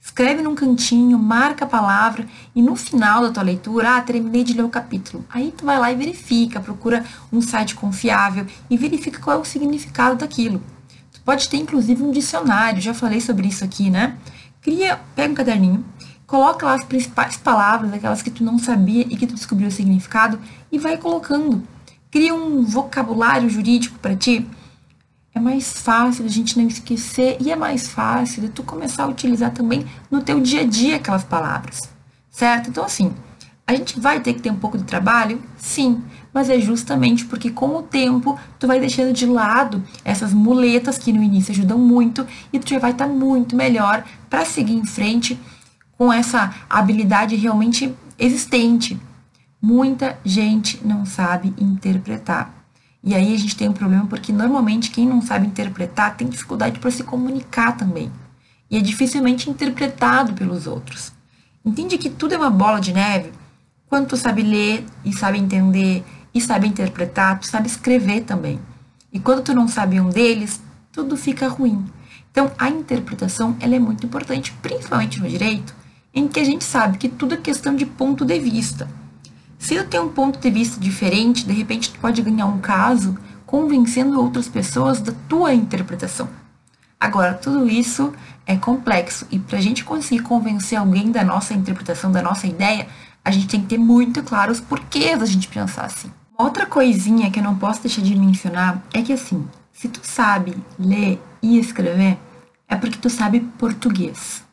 Escreve 0.02 0.42
num 0.42 0.54
cantinho, 0.54 1.18
marca 1.18 1.64
a 1.64 1.70
palavra 1.70 2.28
e 2.54 2.62
no 2.62 2.76
final 2.76 3.22
da 3.22 3.32
tua 3.32 3.44
leitura, 3.44 3.96
ah, 3.96 4.02
terminei 4.02 4.44
de 4.44 4.52
ler 4.52 4.64
o 4.64 4.70
capítulo. 4.70 5.24
Aí 5.30 5.54
tu 5.56 5.64
vai 5.64 5.80
lá 5.80 5.90
e 5.94 5.96
verifica, 5.96 6.60
procura 6.60 7.06
um 7.32 7.40
site 7.40 7.74
confiável 7.74 8.46
e 8.70 8.76
verifica 8.76 9.22
qual 9.22 9.38
é 9.38 9.40
o 9.40 9.46
significado 9.46 10.18
daquilo. 10.18 10.62
Tu 11.14 11.22
pode 11.22 11.48
ter 11.48 11.56
inclusive 11.56 12.04
um 12.04 12.12
dicionário, 12.12 12.82
já 12.82 12.94
falei 12.94 13.22
sobre 13.22 13.48
isso 13.48 13.64
aqui, 13.64 13.90
né? 13.90 14.18
Cria, 14.66 15.00
pega 15.16 15.32
um 15.32 15.36
caderninho, 15.36 15.86
coloca 16.26 16.66
lá 16.66 16.74
as 16.74 16.84
principais 16.84 17.38
palavras, 17.38 17.94
aquelas 17.94 18.24
que 18.24 18.32
tu 18.32 18.44
não 18.44 18.58
sabia 18.58 19.04
e 19.04 19.16
que 19.16 19.28
tu 19.28 19.36
descobriu 19.36 19.68
o 19.68 19.72
significado 19.72 20.40
e 20.72 20.80
vai 20.80 20.98
colocando. 20.98 21.62
Cria 22.10 22.34
um 22.34 22.64
vocabulário 22.64 23.48
jurídico 23.48 24.00
para 24.00 24.16
ti 24.16 24.44
é 25.36 25.40
mais 25.40 25.82
fácil 25.82 26.26
a 26.26 26.30
gente 26.30 26.58
não 26.58 26.66
esquecer 26.66 27.38
e 27.40 27.52
é 27.52 27.56
mais 27.56 27.90
fácil 27.90 28.42
de 28.42 28.50
tu 28.50 28.64
começar 28.64 29.04
a 29.04 29.08
utilizar 29.08 29.52
também 29.52 29.86
no 30.10 30.24
teu 30.24 30.40
dia 30.40 30.62
a 30.62 30.66
dia 30.66 30.96
aquelas 30.96 31.24
palavras, 31.26 31.90
certo? 32.32 32.72
Então, 32.72 32.86
assim, 32.86 33.14
a 33.68 33.76
gente 33.76 34.00
vai 34.00 34.20
ter 34.20 34.34
que 34.34 34.42
ter 34.42 34.50
um 34.50 34.58
pouco 34.58 34.80
de 34.80 34.86
trabalho? 34.86 35.44
Sim, 35.58 36.02
mas 36.36 36.50
é 36.50 36.60
justamente 36.60 37.24
porque 37.24 37.50
com 37.50 37.78
o 37.78 37.82
tempo 37.82 38.38
tu 38.60 38.68
vai 38.68 38.78
deixando 38.78 39.14
de 39.14 39.26
lado 39.26 39.82
essas 40.04 40.34
muletas 40.34 40.98
que 40.98 41.14
no 41.14 41.24
início 41.24 41.54
ajudam 41.54 41.78
muito 41.78 42.28
e 42.52 42.60
tu 42.60 42.70
já 42.70 42.78
vai 42.78 42.92
estar 42.92 43.08
tá 43.08 43.12
muito 43.12 43.56
melhor 43.56 44.04
para 44.30 44.44
seguir 44.44 44.74
em 44.74 44.84
frente 44.84 45.40
com 45.98 46.12
essa 46.12 46.54
habilidade 46.70 47.38
realmente 47.38 47.96
existente. 48.20 49.00
Muita 49.62 50.20
gente 50.26 50.86
não 50.86 51.06
sabe 51.06 51.54
interpretar. 51.58 52.54
E 53.02 53.16
aí 53.16 53.34
a 53.34 53.38
gente 53.38 53.56
tem 53.56 53.70
um 53.70 53.74
problema 53.74 54.06
porque 54.06 54.34
normalmente 54.34 54.92
quem 54.92 55.08
não 55.08 55.22
sabe 55.22 55.48
interpretar 55.48 56.18
tem 56.18 56.28
dificuldade 56.28 56.80
para 56.80 56.92
se 56.92 57.04
comunicar 57.04 57.78
também. 57.78 58.12
E 58.70 58.76
é 58.76 58.82
dificilmente 58.82 59.50
interpretado 59.50 60.34
pelos 60.34 60.68
outros. 60.68 61.14
Entende 61.64 61.98
que 61.98 62.10
tudo 62.10 62.34
é 62.34 62.38
uma 62.38 62.50
bola 62.50 62.82
de 62.82 62.92
neve? 62.92 63.32
Quando 63.88 64.10
tu 64.10 64.18
sabe 64.18 64.44
ler 64.44 64.84
e 65.06 65.14
sabe 65.14 65.38
entender 65.38 66.04
e 66.36 66.42
sabe 66.42 66.68
interpretar, 66.68 67.40
tu 67.40 67.48
sabe 67.48 67.68
escrever 67.68 68.22
também. 68.26 68.60
E 69.12 69.22
quando 69.22 69.42
tu 69.42 69.54
não 69.54 69.70
sabe 69.70 70.02
um 70.02 70.10
deles, 70.10 70.62
tudo 70.92 71.16
fica 71.16 71.48
ruim. 71.48 71.86
Então, 72.30 72.52
a 72.58 72.70
interpretação 72.70 73.56
ela 73.62 73.76
é 73.76 73.80
muito 73.80 74.06
importante, 74.06 74.52
principalmente 74.62 75.22
no 75.22 75.30
direito, 75.30 75.74
em 76.14 76.28
que 76.28 76.42
a 76.42 76.44
gente 76.44 76.66
sabe 76.66 76.98
que 76.98 77.08
tudo 77.08 77.36
é 77.36 77.38
questão 77.38 77.74
de 77.74 77.86
ponto 77.86 78.26
de 78.26 78.38
vista. 78.38 78.90
Se 79.58 79.82
tu 79.82 79.88
tem 79.88 80.02
um 80.02 80.10
ponto 80.10 80.38
de 80.38 80.52
vista 80.52 80.78
diferente, 80.78 81.46
de 81.46 81.54
repente 81.54 81.94
tu 81.94 82.00
pode 82.00 82.22
ganhar 82.22 82.46
um 82.46 82.60
caso 82.60 83.18
convencendo 83.46 84.20
outras 84.20 84.50
pessoas 84.50 85.00
da 85.00 85.14
tua 85.30 85.54
interpretação. 85.54 86.28
Agora, 87.00 87.34
tudo 87.34 87.70
isso 87.70 88.12
é 88.46 88.58
complexo 88.58 89.26
e 89.32 89.40
para 89.40 89.58
a 89.58 89.62
gente 89.62 89.86
conseguir 89.86 90.22
convencer 90.24 90.78
alguém 90.78 91.12
da 91.12 91.24
nossa 91.24 91.54
interpretação, 91.54 92.12
da 92.12 92.22
nossa 92.22 92.46
ideia, 92.46 92.88
a 93.24 93.32
gente 93.32 93.48
tem 93.48 93.62
que 93.62 93.68
ter 93.68 93.78
muito 93.78 94.22
claro 94.22 94.52
os 94.52 94.60
porquês 94.60 95.18
da 95.18 95.26
gente 95.26 95.48
pensar 95.48 95.86
assim. 95.86 96.12
Outra 96.38 96.66
coisinha 96.66 97.32
que 97.32 97.40
eu 97.40 97.44
não 97.44 97.56
posso 97.56 97.82
deixar 97.82 98.02
de 98.02 98.14
mencionar 98.14 98.84
é 98.94 99.02
que 99.02 99.14
assim, 99.14 99.48
se 99.72 99.88
tu 99.88 100.02
sabe 100.04 100.54
ler 100.78 101.22
e 101.42 101.58
escrever, 101.58 102.18
é 102.68 102.76
porque 102.76 102.98
tu 102.98 103.10
sabe 103.10 103.40
português. 103.58 104.44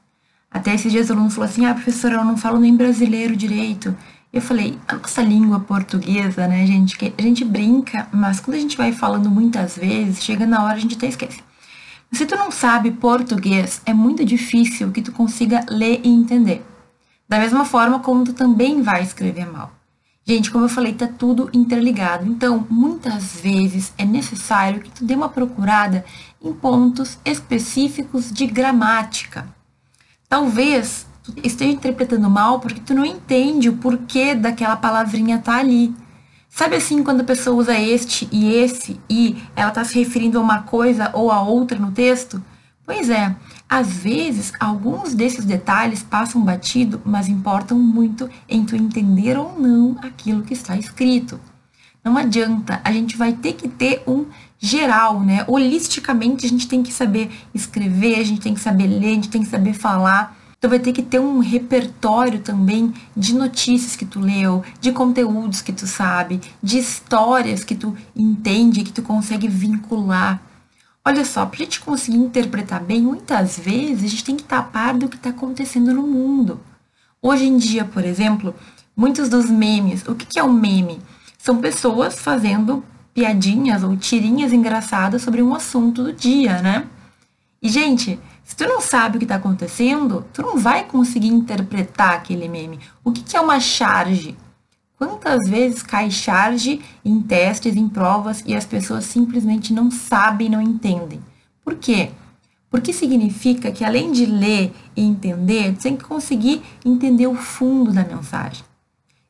Até 0.49 0.75
esses 0.75 0.93
dias 0.93 1.11
o 1.11 1.15
aluno 1.15 1.31
falou 1.31 1.49
assim: 1.49 1.67
ah, 1.67 1.75
professora, 1.75 2.15
eu 2.15 2.25
não 2.25 2.37
falo 2.37 2.61
nem 2.61 2.77
brasileiro 2.77 3.35
direito. 3.35 3.97
Eu 4.33 4.41
falei, 4.41 4.79
a 4.87 4.95
nossa 4.95 5.23
língua 5.23 5.59
portuguesa, 5.61 6.47
né, 6.47 6.65
gente, 6.67 6.97
que 6.97 7.13
a 7.19 7.23
gente 7.23 7.45
brinca, 7.45 8.09
mas 8.13 8.39
quando 8.41 8.57
a 8.57 8.61
gente 8.61 8.77
vai 8.77 8.93
falando 8.93 9.29
muitas 9.29 9.77
vezes, 9.77 10.23
chega 10.23 10.47
na 10.47 10.65
hora 10.65 10.75
a 10.75 10.79
gente 10.79 10.95
até 10.97 11.09
esquece. 11.09 11.41
Se 12.13 12.25
tu 12.27 12.37
não 12.37 12.51
sabe 12.51 12.93
português, 12.93 13.83
é 13.85 13.93
muito 13.93 14.25
difícil 14.25 14.93
que 14.93 15.03
tu 15.03 15.11
consiga 15.13 15.67
ler 15.69 16.01
e 16.05 16.09
entender. 16.09 16.65
Da 17.29 17.39
mesma 17.39 17.65
forma 17.65 17.99
como 17.99 18.25
tu 18.25 18.33
também 18.33 18.83
vai 18.83 19.03
escrever 19.03 19.51
mal. 19.51 19.82
Gente, 20.25 20.51
como 20.53 20.65
eu 20.65 20.69
falei, 20.69 20.93
tá 20.93 21.09
tudo 21.09 21.51
interligado. 21.53 22.27
Então, 22.27 22.65
muitas 22.71 23.41
vezes 23.41 23.93
é 23.99 24.05
necessário 24.05 24.81
que 24.81 24.91
tu 24.91 25.05
dê 25.05 25.15
uma 25.15 25.29
procurada 25.29 26.05
em 26.41 26.53
pontos 26.53 27.19
específicos 27.25 28.31
de 28.33 28.47
gramática. 28.47 29.47
Talvez 30.29 31.07
tu 31.25 31.35
esteja 31.43 31.73
interpretando 31.73 32.31
mal 32.31 32.61
porque 32.61 32.81
tu 32.81 32.95
não 32.95 33.05
entende 33.05 33.69
o 33.69 33.77
porquê 33.77 34.35
daquela 34.35 34.77
palavrinha 34.77 35.39
tá 35.39 35.57
ali. 35.57 35.93
Sabe 36.49 36.77
assim, 36.77 37.03
quando 37.03 37.23
a 37.23 37.25
pessoa 37.25 37.57
usa 37.57 37.79
este 37.79 38.29
e 38.31 38.55
esse 38.55 39.01
e 39.09 39.43
ela 39.57 39.71
está 39.71 39.83
se 39.85 39.99
referindo 39.99 40.39
a 40.39 40.43
uma 40.43 40.63
coisa 40.63 41.11
ou 41.15 41.33
a 41.33 41.41
outra 41.43 41.79
no 41.79 41.91
texto? 41.91 42.43
Pois 42.85 43.09
é, 43.09 43.35
às 43.73 43.89
vezes 43.89 44.53
alguns 44.61 45.15
desses 45.15 45.47
detalhes 45.47 46.03
passam 46.03 46.43
batido, 46.43 47.01
mas 47.07 47.27
importam 47.27 47.79
muito 47.79 48.29
em 48.47 48.67
tu 48.67 48.77
entender 48.77 49.39
ou 49.39 49.59
não 49.59 49.97
aquilo 50.03 50.43
que 50.43 50.53
está 50.53 50.77
escrito. 50.77 51.41
Não 52.05 52.19
adianta, 52.19 52.83
a 52.85 52.93
gente 52.93 53.17
vai 53.17 53.33
ter 53.33 53.55
que 53.55 53.67
ter 53.69 54.03
um 54.07 54.27
geral, 54.59 55.21
né? 55.21 55.43
Holisticamente 55.49 56.45
a 56.45 56.51
gente 56.51 56.69
tem 56.69 56.83
que 56.83 56.93
saber 56.93 57.31
escrever, 57.55 58.17
a 58.17 58.23
gente 58.23 58.43
tem 58.43 58.53
que 58.53 58.61
saber 58.61 58.89
ler, 58.89 59.13
a 59.13 59.15
gente 59.15 59.31
tem 59.31 59.43
que 59.43 59.49
saber 59.49 59.73
falar. 59.73 60.37
Então 60.59 60.69
vai 60.69 60.79
ter 60.79 60.93
que 60.93 61.03
ter 61.03 61.19
um 61.19 61.39
repertório 61.39 62.41
também 62.41 62.93
de 63.17 63.35
notícias 63.35 63.97
que 63.97 64.05
tu 64.05 64.21
leu, 64.21 64.63
de 64.83 64.93
conteúdos 64.93 65.63
que 65.63 65.73
tu 65.73 65.87
sabe, 65.87 66.43
de 66.63 66.77
histórias 66.77 67.65
que 67.65 67.75
tu 67.75 67.97
entende, 68.15 68.85
que 68.85 68.93
tu 68.93 69.01
consegue 69.01 69.49
vincular. 69.49 70.52
Olha 71.05 71.25
só, 71.25 71.45
para 71.45 71.57
a 71.57 71.65
gente 71.65 71.81
conseguir 71.81 72.19
interpretar 72.19 72.81
bem, 72.81 73.03
muitas 73.03 73.59
vezes 73.59 74.05
a 74.05 74.07
gente 74.07 74.25
tem 74.25 74.37
que 74.37 74.43
estar 74.43 74.59
a 74.59 74.63
par 74.63 74.97
do 74.97 75.09
que 75.09 75.17
está 75.17 75.31
acontecendo 75.31 75.93
no 75.93 76.07
mundo. 76.07 76.61
Hoje 77.21 77.45
em 77.45 77.57
dia, 77.57 77.85
por 77.85 78.05
exemplo, 78.05 78.55
muitos 78.97 79.29
dos 79.29 79.51
memes, 79.51 80.07
o 80.07 80.15
que 80.15 80.39
é 80.39 80.45
um 80.45 80.53
meme? 80.53 81.01
São 81.37 81.61
pessoas 81.61 82.21
fazendo 82.21 82.85
piadinhas 83.13 83.83
ou 83.83 83.97
tirinhas 83.97 84.53
engraçadas 84.53 85.23
sobre 85.23 85.43
um 85.43 85.53
assunto 85.53 86.05
do 86.05 86.13
dia, 86.13 86.63
né? 86.63 86.87
E, 87.61 87.69
gente, 87.69 88.19
se 88.45 88.55
tu 88.55 88.65
não 88.65 88.81
sabe 88.81 89.17
o 89.17 89.19
que 89.19 89.25
está 89.25 89.37
acontecendo, 89.37 90.25
tu 90.33 90.41
não 90.41 90.57
vai 90.57 90.85
conseguir 90.85 91.29
interpretar 91.29 92.15
aquele 92.15 92.49
meme. 92.49 92.79
O 93.03 93.11
que, 93.11 93.23
que 93.23 93.37
é 93.37 93.41
uma 93.41 93.59
charge? 93.59 94.37
Quantas 95.05 95.49
vezes 95.49 95.83
cai 95.83 96.13
charge 96.13 96.81
em 97.05 97.21
testes, 97.21 97.75
em 97.75 97.89
provas 97.89 98.41
e 98.47 98.55
as 98.55 98.65
pessoas 98.65 99.05
simplesmente 99.05 99.73
não 99.73 99.91
sabem, 99.91 100.49
não 100.49 100.63
entendem? 100.63 101.21
Por 101.65 101.75
quê? 101.75 102.11
Porque 102.71 102.93
significa 102.93 103.73
que 103.73 103.85
além 103.85 104.13
de 104.13 104.25
ler 104.25 104.73
e 104.95 105.03
entender, 105.03 105.75
tu 105.75 105.83
tem 105.83 105.97
que 105.97 106.05
conseguir 106.05 106.63
entender 106.87 107.27
o 107.27 107.35
fundo 107.35 107.91
da 107.91 108.05
mensagem. 108.05 108.65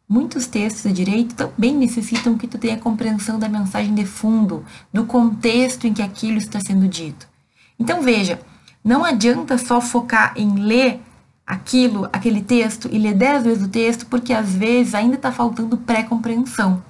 Muitos 0.06 0.46
textos 0.46 0.82
de 0.82 0.92
direito 0.92 1.34
também 1.34 1.74
necessitam 1.74 2.36
que 2.36 2.46
tu 2.46 2.58
tenha 2.58 2.76
compreensão 2.76 3.38
da 3.38 3.48
mensagem 3.48 3.94
de 3.94 4.04
fundo, 4.04 4.66
do 4.92 5.06
contexto 5.06 5.86
em 5.86 5.94
que 5.94 6.02
aquilo 6.02 6.36
está 6.36 6.60
sendo 6.60 6.86
dito. 6.86 7.26
Então 7.78 8.02
veja, 8.02 8.38
não 8.84 9.06
adianta 9.06 9.56
só 9.56 9.80
focar 9.80 10.34
em 10.36 10.54
ler 10.54 11.00
aquilo, 11.52 12.08
aquele 12.10 12.40
texto 12.40 12.88
e 12.90 12.98
ler 12.98 13.14
dez 13.14 13.44
vezes 13.44 13.62
o 13.62 13.68
texto, 13.68 14.06
porque 14.06 14.32
às 14.32 14.54
vezes 14.54 14.94
ainda 14.94 15.16
está 15.16 15.30
faltando 15.30 15.76
pré-compreensão. 15.76 16.82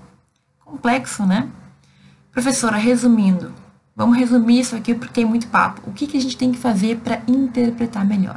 Complexo, 0.65 1.27
né? 1.27 1.49
Professora, 2.31 2.77
resumindo, 2.77 3.53
vamos 3.97 4.17
resumir 4.17 4.61
isso 4.61 4.77
aqui 4.77 4.95
porque 4.95 5.13
tem 5.13 5.25
muito 5.25 5.49
papo. 5.49 5.83
O 5.85 5.93
que, 5.93 6.07
que 6.07 6.17
a 6.17 6.21
gente 6.21 6.37
tem 6.37 6.53
que 6.53 6.59
fazer 6.59 6.99
para 6.99 7.23
interpretar 7.27 8.07
melhor? 8.07 8.37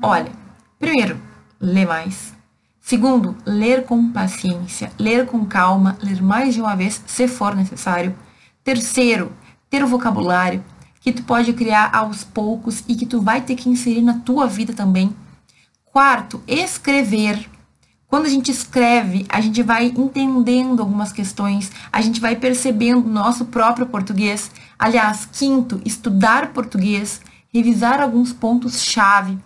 Olha, 0.00 0.30
primeiro, 0.78 1.20
ler 1.60 1.88
mais. 1.88 2.32
Segundo, 2.80 3.36
ler 3.44 3.84
com 3.84 4.12
paciência, 4.12 4.92
ler 4.96 5.26
com 5.26 5.44
calma, 5.44 5.98
ler 6.00 6.22
mais 6.22 6.54
de 6.54 6.60
uma 6.60 6.76
vez 6.76 7.02
se 7.04 7.26
for 7.26 7.56
necessário. 7.56 8.14
Terceiro, 8.62 9.32
ter 9.68 9.82
o 9.82 9.88
vocabulário, 9.88 10.64
que 11.00 11.12
tu 11.12 11.24
pode 11.24 11.52
criar 11.52 11.90
aos 11.92 12.22
poucos 12.22 12.84
e 12.86 12.94
que 12.94 13.06
tu 13.06 13.20
vai 13.20 13.40
ter 13.40 13.56
que 13.56 13.68
inserir 13.68 14.02
na 14.02 14.20
tua 14.20 14.46
vida 14.46 14.72
também. 14.72 15.14
Quarto, 15.98 16.40
escrever. 16.46 17.50
Quando 18.06 18.26
a 18.26 18.28
gente 18.28 18.52
escreve, 18.52 19.26
a 19.28 19.40
gente 19.40 19.64
vai 19.64 19.86
entendendo 19.86 20.78
algumas 20.78 21.12
questões, 21.12 21.72
a 21.90 22.00
gente 22.00 22.20
vai 22.20 22.36
percebendo 22.36 23.10
nosso 23.10 23.46
próprio 23.46 23.84
português. 23.84 24.48
Aliás, 24.78 25.26
quinto, 25.26 25.82
estudar 25.84 26.52
português, 26.52 27.20
revisar 27.52 28.00
alguns 28.00 28.32
pontos-chave, 28.32 29.40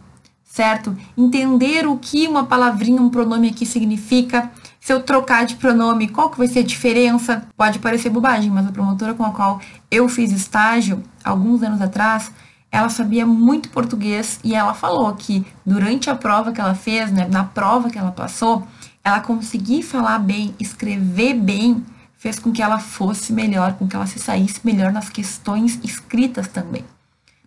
certo? 0.44 0.94
Entender 1.16 1.86
o 1.86 1.96
que 1.96 2.28
uma 2.28 2.44
palavrinha, 2.44 3.00
um 3.00 3.08
pronome 3.08 3.48
aqui 3.48 3.64
significa, 3.64 4.52
se 4.78 4.92
eu 4.92 5.02
trocar 5.02 5.46
de 5.46 5.56
pronome, 5.56 6.08
qual 6.08 6.28
que 6.28 6.36
vai 6.36 6.48
ser 6.48 6.58
a 6.58 6.64
diferença? 6.64 7.48
Pode 7.56 7.78
parecer 7.78 8.10
bobagem, 8.10 8.50
mas 8.50 8.66
a 8.66 8.72
promotora 8.72 9.14
com 9.14 9.24
a 9.24 9.30
qual 9.30 9.58
eu 9.90 10.06
fiz 10.06 10.30
estágio, 10.30 11.02
alguns 11.24 11.62
anos 11.62 11.80
atrás, 11.80 12.30
ela 12.72 12.88
sabia 12.88 13.26
muito 13.26 13.68
português 13.68 14.40
e 14.42 14.54
ela 14.54 14.72
falou 14.72 15.14
que 15.14 15.44
durante 15.64 16.08
a 16.08 16.16
prova 16.16 16.52
que 16.52 16.60
ela 16.60 16.74
fez, 16.74 17.12
né, 17.12 17.28
na 17.30 17.44
prova 17.44 17.90
que 17.90 17.98
ela 17.98 18.10
passou, 18.10 18.66
ela 19.04 19.20
conseguir 19.20 19.82
falar 19.82 20.18
bem, 20.18 20.54
escrever 20.58 21.34
bem, 21.34 21.84
fez 22.16 22.38
com 22.38 22.50
que 22.50 22.62
ela 22.62 22.78
fosse 22.78 23.30
melhor, 23.30 23.74
com 23.74 23.86
que 23.86 23.94
ela 23.94 24.06
se 24.06 24.18
saísse 24.18 24.60
melhor 24.64 24.90
nas 24.90 25.10
questões 25.10 25.78
escritas 25.84 26.48
também. 26.48 26.82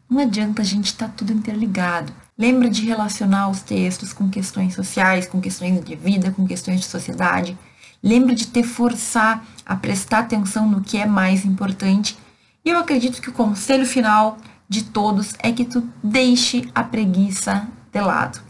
Não 0.08 0.20
adianta 0.20 0.62
a 0.62 0.66
gente 0.66 0.86
estar 0.86 1.08
tá 1.08 1.14
tudo 1.18 1.34
interligado. 1.34 2.14
Lembra 2.38 2.70
de 2.70 2.86
relacionar 2.86 3.50
os 3.50 3.62
textos 3.62 4.14
com 4.14 4.30
questões 4.30 4.76
sociais, 4.76 5.26
com 5.26 5.42
questões 5.42 5.84
de 5.84 5.96
vida, 5.96 6.30
com 6.30 6.46
questões 6.46 6.82
de 6.82 6.86
sociedade. 6.86 7.58
Lembra 8.04 8.36
de 8.36 8.46
te 8.46 8.62
forçar 8.62 9.44
a 9.66 9.76
prestar 9.76 10.20
atenção 10.20 10.70
no 10.70 10.82
que 10.82 11.00
é 11.00 11.08
mais 11.08 11.46
importante. 11.46 12.16
E 12.64 12.70
eu 12.70 12.78
acredito 12.78 13.20
que 13.20 13.30
o 13.30 13.34
conselho 13.34 13.88
final 13.88 14.38
de 14.68 14.84
todos 14.84 15.34
é 15.40 15.52
que 15.52 15.66
tu 15.66 15.88
deixe 16.04 16.70
a 16.74 16.84
preguiça 16.84 17.68
de 17.92 18.02
lado. 18.02 18.42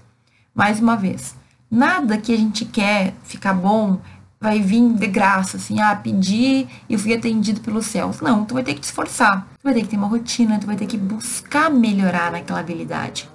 Mais 0.53 0.79
uma 0.79 0.95
vez, 0.95 1.35
nada 1.69 2.17
que 2.17 2.33
a 2.33 2.37
gente 2.37 2.65
quer 2.65 3.13
ficar 3.23 3.53
bom 3.53 3.99
vai 4.39 4.61
vir 4.61 4.93
de 4.93 5.07
graça, 5.07 5.57
assim, 5.57 5.81
ah, 5.81 5.95
pedi 5.95 6.67
e 6.89 6.97
fui 6.97 7.13
atendido 7.13 7.61
pelos 7.61 7.87
céus. 7.87 8.21
Não, 8.21 8.45
tu 8.45 8.53
vai 8.53 8.63
ter 8.63 8.73
que 8.73 8.81
te 8.81 8.85
esforçar, 8.85 9.47
tu 9.59 9.63
vai 9.63 9.73
ter 9.73 9.81
que 9.81 9.87
ter 9.87 9.97
uma 9.97 10.07
rotina, 10.07 10.59
tu 10.59 10.67
vai 10.67 10.75
ter 10.75 10.85
que 10.85 10.97
buscar 10.97 11.69
melhorar 11.69 12.31
naquela 12.31 12.59
habilidade. 12.59 13.29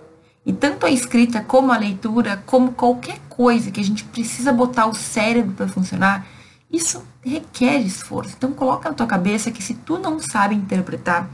E 0.44 0.52
tanto 0.52 0.86
a 0.86 0.90
escrita 0.90 1.42
como 1.42 1.72
a 1.72 1.76
leitura, 1.76 2.42
como 2.46 2.72
qualquer 2.72 3.18
coisa 3.28 3.70
que 3.70 3.80
a 3.80 3.84
gente 3.84 4.04
precisa 4.04 4.52
botar 4.52 4.86
o 4.86 4.94
cérebro 4.94 5.52
para 5.52 5.68
funcionar, 5.68 6.26
isso 6.72 7.04
requer 7.22 7.78
esforço. 7.80 8.34
Então 8.36 8.52
coloca 8.52 8.88
na 8.88 8.94
tua 8.94 9.06
cabeça 9.06 9.50
que 9.50 9.62
se 9.62 9.74
tu 9.74 9.98
não 9.98 10.18
sabe 10.18 10.54
interpretar, 10.54 11.28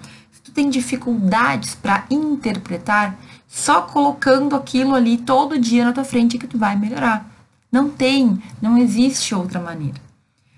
tem 0.57 0.71
dificuldades 0.71 1.75
para 1.75 2.05
interpretar, 2.11 3.15
só 3.47 3.83
colocando 3.83 4.57
aquilo 4.57 4.95
ali 4.95 5.19
todo 5.19 5.59
dia 5.59 5.85
na 5.85 5.93
tua 5.93 6.03
frente 6.03 6.39
que 6.39 6.47
tu 6.47 6.57
vai 6.57 6.75
melhorar. 6.75 7.27
Não 7.71 7.91
tem, 7.91 8.43
não 8.61 8.79
existe 8.79 9.35
outra 9.35 9.61
maneira. 9.61 10.01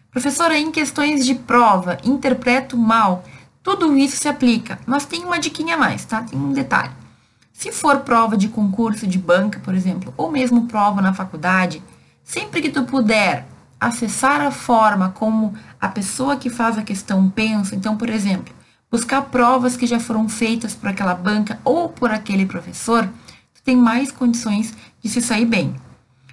Professora, 0.09 0.57
em 0.57 0.71
questões 0.71 1.27
de 1.27 1.35
prova, 1.35 1.99
interpreto 2.05 2.77
mal, 2.77 3.25
tudo 3.61 3.97
isso 3.97 4.17
se 4.17 4.29
aplica, 4.29 4.79
mas 4.87 5.05
tem 5.05 5.25
uma 5.25 5.41
diquinha 5.41 5.75
a 5.75 5.79
mais, 5.79 6.05
tá? 6.05 6.23
Tem 6.23 6.39
um 6.39 6.53
detalhe. 6.53 6.93
Se 7.53 7.73
for 7.73 7.99
prova 7.99 8.37
de 8.37 8.49
concurso 8.49 9.05
de 9.05 9.19
banca, 9.19 9.59
por 9.59 9.75
exemplo, 9.75 10.15
ou 10.17 10.31
mesmo 10.31 10.69
prova 10.69 11.03
na 11.03 11.13
faculdade, 11.13 11.83
sempre 12.23 12.63
que 12.63 12.71
tu 12.71 12.85
puder 12.85 13.49
acessar 13.81 14.41
a 14.41 14.53
forma 14.53 15.11
como 15.11 15.55
a 15.81 15.89
pessoa 15.89 16.37
que 16.37 16.49
faz 16.49 16.79
a 16.79 16.83
questão 16.83 17.29
pensa, 17.29 17.75
então, 17.75 17.97
por 17.97 18.09
exemplo, 18.09 18.55
buscar 18.91 19.23
provas 19.23 19.77
que 19.77 19.87
já 19.87 20.01
foram 20.01 20.29
feitas 20.29 20.75
por 20.75 20.89
aquela 20.89 21.15
banca 21.15 21.61
ou 21.65 21.89
por 21.89 22.11
aquele 22.11 22.47
professor, 22.47 23.09
tu 23.55 23.63
tem 23.63 23.77
mais 23.77 24.11
condições 24.11 24.75
de 25.03 25.09
se 25.09 25.21
sair 25.21 25.45
bem. 25.45 25.75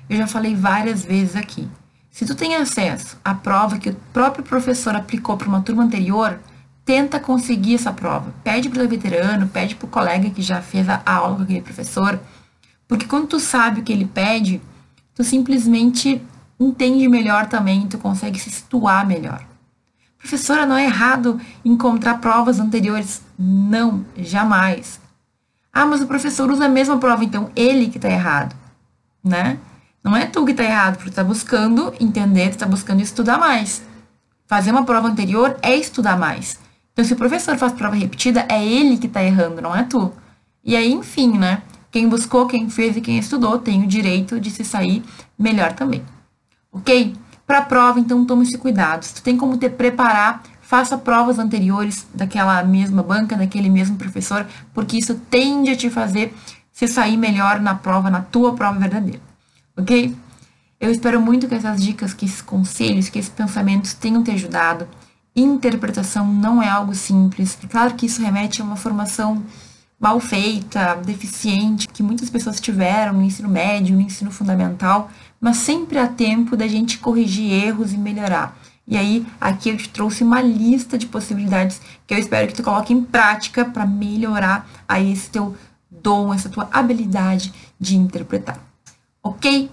Eu 0.10 0.18
já 0.18 0.28
falei 0.28 0.56
várias 0.56 1.04
vezes 1.04 1.36
aqui. 1.36 1.68
Se 2.10 2.26
tu 2.26 2.34
tem 2.34 2.56
acesso 2.56 3.18
à 3.24 3.34
prova 3.34 3.78
que 3.78 3.90
o 3.90 3.96
próprio 4.14 4.44
professor 4.44 4.96
aplicou 4.96 5.36
para 5.36 5.50
uma 5.50 5.62
turma 5.62 5.84
anterior, 5.84 6.40
tenta 6.86 7.20
conseguir 7.20 7.76
essa 7.76 7.92
prova. 7.92 8.34
Pede 8.44 8.70
para 8.70 8.84
o 8.84 8.88
veterano, 8.88 9.48
pede 9.48 9.76
para 9.76 9.86
o 9.86 9.90
colega 9.90 10.30
que 10.30 10.42
já 10.42 10.62
fez 10.62 10.88
a 10.88 11.02
aula 11.06 11.36
com 11.36 11.44
aquele 11.44 11.62
professor, 11.62 12.20
porque 12.88 13.08
quando 13.08 13.28
tu 13.28 13.40
sabe 13.40 13.82
o 13.82 13.84
que 13.84 13.92
ele 13.92 14.06
pede, 14.06 14.62
tu 15.14 15.24
simplesmente 15.24 16.22
entende 16.60 17.10
melhor 17.10 17.48
também, 17.48 17.88
tu 17.88 17.98
consegue 17.98 18.40
se 18.40 18.50
situar 18.50 19.06
melhor. 19.06 19.44
Professora, 20.26 20.66
não 20.66 20.76
é 20.76 20.86
errado 20.86 21.40
encontrar 21.64 22.16
provas 22.18 22.60
anteriores? 22.60 23.22
Não, 23.38 24.04
jamais. 24.18 25.00
Ah, 25.72 25.86
mas 25.86 26.02
o 26.02 26.08
professor 26.08 26.50
usa 26.50 26.66
a 26.66 26.70
mesma 26.70 26.98
prova, 26.98 27.24
então 27.24 27.52
ele 27.56 27.90
que 27.90 28.00
está 28.00 28.10
errado, 28.10 28.56
né? 29.24 29.60
Não 30.04 30.18
é 30.18 30.26
tu 30.26 30.44
que 30.44 30.50
está 30.50 30.64
errado, 30.64 30.96
porque 30.96 31.12
está 31.12 31.24
buscando 31.24 31.94
entender, 32.00 32.50
está 32.50 32.66
buscando 32.66 33.04
estudar 33.04 33.38
mais. 33.38 33.84
Fazer 34.48 34.72
uma 34.72 34.84
prova 34.84 35.08
anterior 35.08 35.56
é 35.62 35.76
estudar 35.76 36.18
mais. 36.18 36.60
Então, 36.92 37.06
se 37.06 37.14
o 37.14 37.18
professor 37.18 37.56
faz 37.56 37.74
prova 37.74 37.96
repetida, 37.96 38.48
é 38.50 38.66
ele 38.66 38.98
que 38.98 39.06
está 39.06 39.24
errando, 39.24 39.62
não 39.62 39.76
é 39.76 39.84
tu. 39.84 40.12
E 40.64 40.76
aí, 40.76 40.92
enfim, 40.92 41.38
né? 41.38 41.62
Quem 41.92 42.10
buscou, 42.10 42.48
quem 42.48 42.68
fez 42.68 42.98
e 42.98 43.02
quem 43.02 43.20
estudou 43.20 43.60
tem 43.60 43.84
o 43.84 43.88
direito 43.88 44.40
de 44.40 44.50
se 44.50 44.66
sair 44.66 45.04
melhor 45.38 45.74
também. 45.74 46.04
Ok? 46.72 47.16
Para 47.46 47.60
a 47.60 47.62
prova, 47.62 48.00
então, 48.00 48.26
tome 48.26 48.44
esse 48.44 48.58
cuidado. 48.58 49.04
Se 49.04 49.16
tu 49.16 49.22
tem 49.22 49.38
como 49.38 49.58
te 49.58 49.70
preparar, 49.70 50.42
faça 50.62 50.98
provas 50.98 51.38
anteriores 51.38 52.08
daquela 52.14 52.64
mesma 52.64 53.04
banca, 53.04 53.36
daquele 53.36 53.70
mesmo 53.70 53.98
professor, 53.98 54.48
porque 54.74 54.98
isso 54.98 55.16
tende 55.30 55.72
a 55.72 55.76
te 55.76 55.90
fazer 55.90 56.34
se 56.72 56.88
sair 56.88 57.18
melhor 57.18 57.60
na 57.60 57.76
prova, 57.76 58.10
na 58.10 58.22
tua 58.22 58.54
prova 58.56 58.80
verdadeira. 58.80 59.22
Ok? 59.78 60.16
Eu 60.80 60.92
espero 60.92 61.22
muito 61.22 61.48
que 61.48 61.56
essas 61.56 61.82
dicas, 61.82 62.14
que 62.14 62.26
esses 62.26 62.42
conselhos, 62.42 63.10
que 63.10 63.20
esses 63.20 63.32
pensamentos 63.32 63.94
tenham 63.94 64.24
te 64.24 64.32
ajudado 64.32 64.88
interpretação 65.36 66.26
não 66.26 66.62
é 66.62 66.70
algo 66.70 66.96
simples. 66.96 67.58
É 67.64 67.68
claro 67.68 67.94
que 67.96 68.06
isso 68.06 68.22
remete 68.22 68.62
a 68.62 68.66
uma 68.66 68.78
formação 68.78 69.44
mal 70.00 70.20
feita, 70.20 70.96
deficiente, 70.96 71.88
que 71.88 72.04
muitas 72.04 72.30
pessoas 72.30 72.60
tiveram 72.60 73.14
no 73.14 73.24
ensino 73.24 73.50
médio, 73.50 73.96
no 73.96 74.02
ensino 74.02 74.32
fundamental, 74.32 75.10
mas 75.40 75.58
sempre 75.58 75.98
há 75.98 76.08
tempo 76.08 76.56
da 76.58 76.68
gente 76.68 76.98
corrigir 77.00 77.52
erros 77.52 77.94
e 77.94 77.98
melhorar. 77.98 78.58
E 78.88 78.98
aí, 78.98 79.26
aqui 79.42 79.70
eu 79.70 79.78
te 79.78 79.90
trouxe 79.90 80.24
uma 80.24 80.42
lista 80.42 80.98
de 80.98 81.08
possibilidades 81.08 81.82
que 82.06 82.14
eu 82.14 82.20
espero 82.20 82.48
que 82.48 82.54
tu 82.54 82.64
coloque 82.64 82.94
em 82.94 83.02
prática 83.02 83.66
para 83.66 83.86
melhorar 83.86 84.68
aí 84.88 85.12
esse 85.12 85.30
teu 85.30 85.56
dom, 85.90 86.34
essa 86.34 86.50
tua 86.50 86.70
habilidade 86.72 87.52
de 87.80 87.96
interpretar. 87.96 88.60
Ok? 89.24 89.72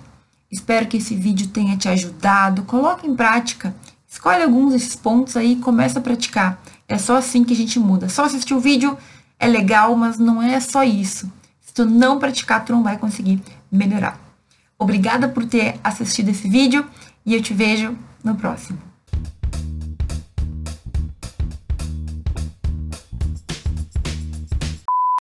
Espero 0.51 0.87
que 0.87 0.97
esse 0.97 1.15
vídeo 1.15 1.49
tenha 1.49 1.77
te 1.77 1.89
ajudado. 1.89 2.63
Coloque 2.63 3.07
em 3.07 3.15
prática 3.15 3.75
Escolhe 4.13 4.43
alguns 4.43 4.75
desses 4.75 4.95
pontos 4.95 5.39
aí 5.39 5.53
e 5.53 5.57
começa 5.57 5.99
a 5.99 6.03
praticar. 6.03 6.63
É 6.87 6.99
só 6.99 7.17
assim 7.17 7.43
que 7.45 7.55
a 7.55 7.57
gente 7.57 7.79
muda. 7.79 8.11
Só 8.11 8.27
assistir 8.27 8.53
o 8.53 8.61
vídeo 8.61 8.97
é 9.43 9.49
legal, 9.49 9.97
mas 9.97 10.19
não 10.19 10.41
é 10.41 10.61
só 10.61 10.85
isso. 10.85 11.31
Se 11.61 11.75
tu 11.75 11.85
não 11.85 12.17
praticar, 12.17 12.65
tu 12.65 12.73
não 12.73 12.83
vai 12.85 12.97
conseguir 12.97 13.43
melhorar. 13.71 14.17
Obrigada 14.79 15.29
por 15.29 15.45
ter 15.45 15.81
assistido 15.83 16.29
esse 16.29 16.49
vídeo 16.49 16.87
e 17.27 17.35
eu 17.35 17.43
te 17.43 17.53
vejo 17.53 17.99
no 18.23 18.37
próximo. 18.37 18.79